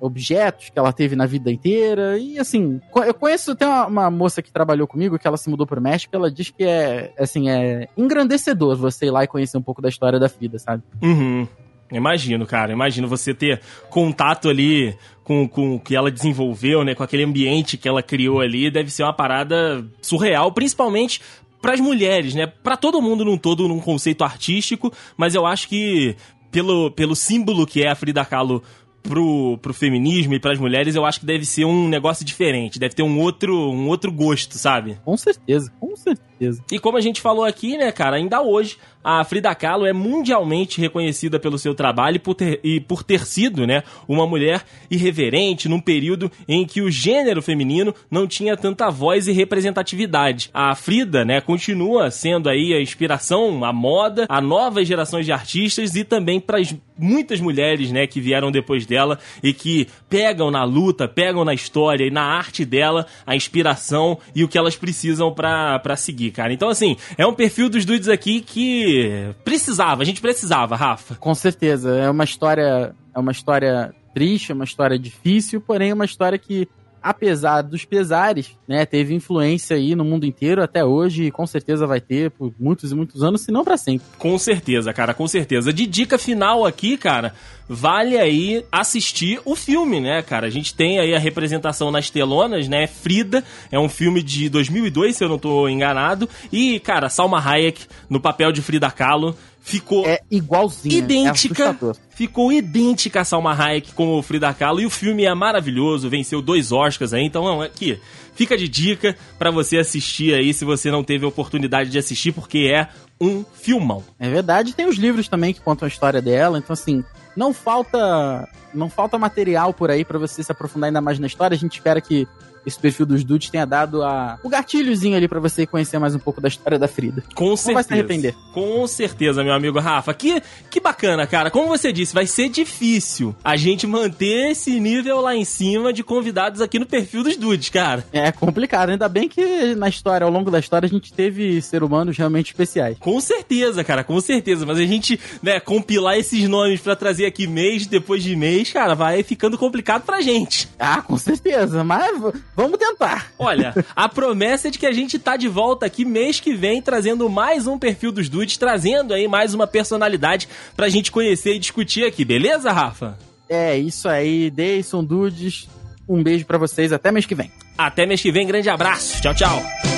Objetos 0.00 0.70
que 0.70 0.78
ela 0.78 0.92
teve 0.92 1.16
na 1.16 1.26
vida 1.26 1.50
inteira. 1.50 2.18
E 2.18 2.38
assim, 2.38 2.80
eu 3.06 3.14
conheço, 3.14 3.54
tem 3.54 3.66
uma, 3.66 3.86
uma 3.86 4.10
moça 4.10 4.42
que 4.42 4.52
trabalhou 4.52 4.86
comigo, 4.86 5.18
que 5.18 5.26
ela 5.26 5.36
se 5.36 5.48
mudou 5.48 5.66
pro 5.66 5.80
México, 5.80 6.14
ela 6.14 6.30
diz 6.30 6.50
que 6.50 6.64
é, 6.64 7.12
assim, 7.18 7.48
é 7.48 7.88
engrandecedor 7.96 8.76
você 8.76 9.06
ir 9.06 9.10
lá 9.10 9.24
e 9.24 9.28
conhecer 9.28 9.56
um 9.56 9.62
pouco 9.62 9.80
da 9.80 9.88
história 9.88 10.18
da 10.18 10.28
Frida, 10.28 10.58
sabe? 10.58 10.82
Uhum. 11.02 11.46
Imagino, 11.92 12.46
cara. 12.46 12.72
Imagino 12.72 13.06
você 13.06 13.32
ter 13.32 13.60
contato 13.88 14.48
ali 14.48 14.96
com, 15.22 15.46
com 15.48 15.76
o 15.76 15.80
que 15.80 15.94
ela 15.94 16.10
desenvolveu, 16.10 16.84
né? 16.84 16.94
Com 16.94 17.02
aquele 17.02 17.24
ambiente 17.24 17.76
que 17.76 17.88
ela 17.88 18.02
criou 18.02 18.40
ali. 18.40 18.70
Deve 18.70 18.90
ser 18.90 19.04
uma 19.04 19.12
parada 19.12 19.84
surreal, 20.00 20.50
principalmente 20.52 21.20
para 21.60 21.72
as 21.72 21.80
mulheres, 21.80 22.34
né? 22.34 22.46
Para 22.46 22.76
todo 22.76 23.00
mundo 23.00 23.24
num 23.24 23.38
todo, 23.38 23.66
num 23.68 23.80
conceito 23.80 24.22
artístico, 24.22 24.92
mas 25.16 25.34
eu 25.34 25.46
acho 25.46 25.68
que 25.68 26.14
pelo, 26.50 26.90
pelo 26.90 27.16
símbolo 27.16 27.66
que 27.66 27.82
é 27.82 27.88
a 27.88 27.94
Frida 27.94 28.24
Kahlo 28.24 28.62
pro, 29.04 29.58
pro 29.58 29.74
feminismo 29.74 30.34
e 30.34 30.40
pras 30.40 30.58
mulheres, 30.58 30.96
eu 30.96 31.04
acho 31.04 31.20
que 31.20 31.26
deve 31.26 31.44
ser 31.44 31.64
um 31.64 31.88
negócio 31.88 32.24
diferente. 32.24 32.78
Deve 32.78 32.94
ter 32.94 33.02
um 33.02 33.20
outro, 33.20 33.54
um 33.54 33.86
outro 33.88 34.10
gosto, 34.10 34.58
sabe? 34.58 34.98
Com 35.04 35.16
certeza, 35.16 35.70
com 35.78 35.94
certeza. 35.94 36.24
E 36.70 36.78
como 36.78 36.96
a 36.96 37.00
gente 37.00 37.20
falou 37.20 37.44
aqui, 37.44 37.76
né, 37.76 37.90
cara, 37.92 38.16
ainda 38.16 38.42
hoje 38.42 38.76
a 39.04 39.22
Frida 39.22 39.54
Kahlo 39.54 39.84
é 39.84 39.92
mundialmente 39.92 40.80
reconhecida 40.80 41.38
pelo 41.38 41.58
seu 41.58 41.74
trabalho 41.74 42.16
e 42.16 42.18
por 42.18 42.34
ter, 42.34 42.58
e 42.64 42.80
por 42.80 43.02
ter 43.02 43.26
sido, 43.26 43.66
né, 43.66 43.82
uma 44.08 44.26
mulher 44.26 44.64
irreverente 44.90 45.68
num 45.68 45.80
período 45.80 46.32
em 46.48 46.64
que 46.64 46.80
o 46.80 46.90
gênero 46.90 47.42
feminino 47.42 47.94
não 48.10 48.26
tinha 48.26 48.56
tanta 48.56 48.90
voz 48.90 49.28
e 49.28 49.32
representatividade. 49.32 50.48
A 50.54 50.74
Frida, 50.74 51.22
né, 51.22 51.42
continua 51.42 52.10
sendo 52.10 52.48
aí 52.48 52.72
a 52.72 52.80
inspiração, 52.80 53.62
a 53.62 53.72
moda, 53.72 54.24
a 54.26 54.40
novas 54.40 54.88
gerações 54.88 55.26
de 55.26 55.32
artistas 55.32 55.94
e 55.94 56.02
também 56.02 56.40
para 56.40 56.58
muitas 56.96 57.40
mulheres, 57.40 57.92
né, 57.92 58.06
que 58.06 58.20
vieram 58.20 58.50
depois 58.50 58.86
dela 58.86 59.18
e 59.42 59.52
que 59.52 59.86
pegam 60.08 60.50
na 60.50 60.64
luta, 60.64 61.06
pegam 61.06 61.44
na 61.44 61.52
história 61.52 62.06
e 62.06 62.10
na 62.10 62.22
arte 62.22 62.64
dela 62.64 63.06
a 63.26 63.36
inspiração 63.36 64.18
e 64.34 64.42
o 64.42 64.48
que 64.48 64.56
elas 64.56 64.76
precisam 64.76 65.32
para 65.32 65.96
seguir, 65.96 66.30
cara. 66.34 66.52
Então, 66.52 66.68
assim, 66.68 66.96
é 67.16 67.26
um 67.26 67.32
perfil 67.32 67.70
dos 67.70 67.84
dudes 67.84 68.08
aqui 68.08 68.40
que 68.40 69.32
precisava, 69.44 70.02
a 70.02 70.04
gente 70.04 70.20
precisava, 70.20 70.76
Rafa. 70.76 71.14
Com 71.14 71.34
certeza, 71.34 71.96
é 71.96 72.10
uma 72.10 72.24
história, 72.24 72.94
é 73.14 73.18
uma 73.18 73.32
história 73.32 73.94
triste, 74.12 74.52
é 74.52 74.54
uma 74.54 74.64
história 74.64 74.98
difícil, 74.98 75.60
porém 75.60 75.90
é 75.90 75.94
uma 75.94 76.04
história 76.04 76.38
que 76.38 76.68
apesar 77.04 77.60
dos 77.60 77.84
pesares, 77.84 78.56
né, 78.66 78.86
teve 78.86 79.14
influência 79.14 79.76
aí 79.76 79.94
no 79.94 80.02
mundo 80.02 80.24
inteiro 80.24 80.62
até 80.62 80.82
hoje 80.82 81.24
e 81.24 81.30
com 81.30 81.46
certeza 81.46 81.86
vai 81.86 82.00
ter 82.00 82.30
por 82.30 82.50
muitos 82.58 82.92
e 82.92 82.94
muitos 82.94 83.22
anos, 83.22 83.42
se 83.42 83.52
não 83.52 83.62
para 83.62 83.76
sempre. 83.76 84.06
Com 84.18 84.38
certeza, 84.38 84.90
cara, 84.94 85.12
com 85.12 85.28
certeza. 85.28 85.70
De 85.70 85.86
dica 85.86 86.16
final 86.16 86.64
aqui, 86.64 86.96
cara, 86.96 87.34
vale 87.68 88.16
aí 88.16 88.64
assistir 88.72 89.38
o 89.44 89.54
filme, 89.54 90.00
né, 90.00 90.22
cara? 90.22 90.46
A 90.46 90.50
gente 90.50 90.74
tem 90.74 90.98
aí 90.98 91.14
a 91.14 91.18
representação 91.18 91.90
nas 91.90 92.08
telonas, 92.08 92.68
né? 92.68 92.86
Frida, 92.86 93.44
é 93.70 93.78
um 93.78 93.88
filme 93.88 94.22
de 94.22 94.48
2002, 94.48 95.14
se 95.14 95.22
eu 95.24 95.28
não 95.28 95.38
tô 95.38 95.68
enganado, 95.68 96.26
e, 96.50 96.80
cara, 96.80 97.10
Salma 97.10 97.38
Hayek 97.38 97.84
no 98.08 98.18
papel 98.18 98.50
de 98.50 98.62
Frida 98.62 98.90
Kahlo 98.90 99.36
ficou 99.64 100.06
é 100.06 100.20
igualzinha, 100.30 100.94
é 100.94 100.98
idêntica, 100.98 101.70
é 101.70 101.92
ficou 102.10 102.52
idêntica 102.52 103.22
a 103.22 103.24
Salma 103.24 103.54
Hayek 103.58 103.94
com 103.94 104.18
o 104.18 104.22
Frida 104.22 104.52
Kahlo. 104.52 104.80
E 104.80 104.86
o 104.86 104.90
filme 104.90 105.24
é 105.24 105.34
maravilhoso, 105.34 106.10
venceu 106.10 106.42
dois 106.42 106.70
Oscars 106.70 107.14
aí, 107.14 107.24
então 107.24 107.62
aqui 107.62 107.98
fica 108.34 108.56
de 108.56 108.68
dica 108.68 109.16
para 109.38 109.50
você 109.50 109.78
assistir 109.78 110.34
aí 110.34 110.52
se 110.52 110.64
você 110.64 110.90
não 110.90 111.04
teve 111.04 111.24
a 111.24 111.28
oportunidade 111.28 111.90
de 111.90 111.98
assistir 111.98 112.32
porque 112.32 112.70
é 112.72 112.88
um 113.20 113.44
filmão. 113.54 114.02
É 114.18 114.28
verdade, 114.28 114.74
tem 114.74 114.86
os 114.86 114.96
livros 114.96 115.28
também 115.28 115.54
que 115.54 115.60
contam 115.60 115.86
a 115.86 115.88
história 115.88 116.20
dela, 116.20 116.58
então 116.58 116.72
assim, 116.72 117.04
não 117.36 117.52
falta 117.54 118.48
não 118.72 118.90
falta 118.90 119.16
material 119.16 119.72
por 119.72 119.90
aí 119.90 120.04
para 120.04 120.18
você 120.18 120.42
se 120.42 120.50
aprofundar 120.50 120.88
ainda 120.88 121.00
mais 121.00 121.18
na 121.18 121.26
história. 121.26 121.54
A 121.54 121.58
gente 121.58 121.74
espera 121.74 122.00
que 122.00 122.26
esse 122.66 122.78
perfil 122.78 123.04
dos 123.04 123.22
dudes 123.22 123.50
tenha 123.50 123.66
dado 123.66 124.02
a, 124.02 124.38
o 124.42 124.48
gatilhozinho 124.48 125.16
ali 125.16 125.28
para 125.28 125.38
você 125.38 125.66
conhecer 125.66 125.98
mais 125.98 126.14
um 126.14 126.18
pouco 126.18 126.40
da 126.40 126.48
história 126.48 126.78
da 126.78 126.88
Frida. 126.88 127.22
Com 127.34 127.50
Não 127.50 127.56
certeza. 127.56 127.68
Não 127.68 127.74
vai 127.74 127.84
se 127.84 127.92
arrepender. 127.92 128.34
Com 128.52 128.86
certeza, 128.86 129.44
meu 129.44 129.52
amigo 129.52 129.78
Rafa. 129.78 130.14
Que, 130.14 130.42
que 130.70 130.80
bacana, 130.80 131.26
cara. 131.26 131.50
Como 131.50 131.68
você 131.68 131.92
disse, 131.92 132.14
vai 132.14 132.26
ser 132.26 132.48
difícil 132.48 133.34
a 133.44 133.56
gente 133.56 133.86
manter 133.86 134.52
esse 134.52 134.80
nível 134.80 135.20
lá 135.20 135.34
em 135.36 135.44
cima 135.44 135.92
de 135.92 136.02
convidados 136.02 136.60
aqui 136.60 136.78
no 136.78 136.86
perfil 136.86 137.22
dos 137.22 137.36
dudes, 137.36 137.68
cara. 137.68 138.04
É 138.24 138.32
complicado. 138.32 138.88
Ainda 138.88 139.06
bem 139.06 139.28
que 139.28 139.74
na 139.74 139.86
história, 139.86 140.24
ao 140.24 140.30
longo 140.30 140.50
da 140.50 140.58
história, 140.58 140.86
a 140.86 140.90
gente 140.90 141.12
teve 141.12 141.60
ser 141.60 141.82
humanos 141.82 142.16
realmente 142.16 142.46
especiais. 142.46 142.96
Com 142.98 143.20
certeza, 143.20 143.84
cara, 143.84 144.02
com 144.02 144.18
certeza. 144.18 144.64
Mas 144.64 144.78
a 144.78 144.86
gente, 144.86 145.20
né, 145.42 145.60
compilar 145.60 146.16
esses 146.16 146.48
nomes 146.48 146.80
para 146.80 146.96
trazer 146.96 147.26
aqui 147.26 147.46
mês 147.46 147.86
depois 147.86 148.22
de 148.22 148.34
mês, 148.34 148.72
cara, 148.72 148.94
vai 148.94 149.22
ficando 149.22 149.58
complicado 149.58 150.04
pra 150.04 150.22
gente. 150.22 150.68
Ah, 150.78 151.02
com 151.02 151.18
certeza. 151.18 151.84
Mas 151.84 152.14
Vamos 152.56 152.78
tentar. 152.78 153.30
Olha, 153.38 153.74
a 153.94 154.08
promessa 154.08 154.68
é 154.68 154.70
de 154.70 154.78
que 154.78 154.86
a 154.86 154.92
gente 154.92 155.18
tá 155.18 155.36
de 155.36 155.48
volta 155.48 155.84
aqui 155.84 156.04
mês 156.04 156.40
que 156.40 156.54
vem, 156.54 156.80
trazendo 156.80 157.28
mais 157.28 157.66
um 157.66 157.78
perfil 157.78 158.10
dos 158.10 158.28
dudes, 158.28 158.56
trazendo 158.56 159.12
aí 159.12 159.28
mais 159.28 159.52
uma 159.52 159.66
personalidade 159.66 160.48
pra 160.74 160.88
gente 160.88 161.12
conhecer 161.12 161.54
e 161.54 161.58
discutir 161.58 162.04
aqui, 162.06 162.24
beleza, 162.24 162.72
Rafa? 162.72 163.18
É, 163.48 163.76
isso 163.76 164.08
aí. 164.08 164.50
Deison 164.50 165.04
Dudes, 165.04 165.68
um 166.08 166.22
beijo 166.22 166.44
para 166.46 166.58
vocês. 166.58 166.92
Até 166.92 167.10
mês 167.10 167.26
que 167.26 167.34
vem. 167.34 167.50
Até 167.76 168.06
mês 168.06 168.20
que 168.20 168.30
vem. 168.30 168.46
Grande 168.46 168.68
abraço. 168.68 169.20
Tchau, 169.20 169.34
tchau. 169.34 169.93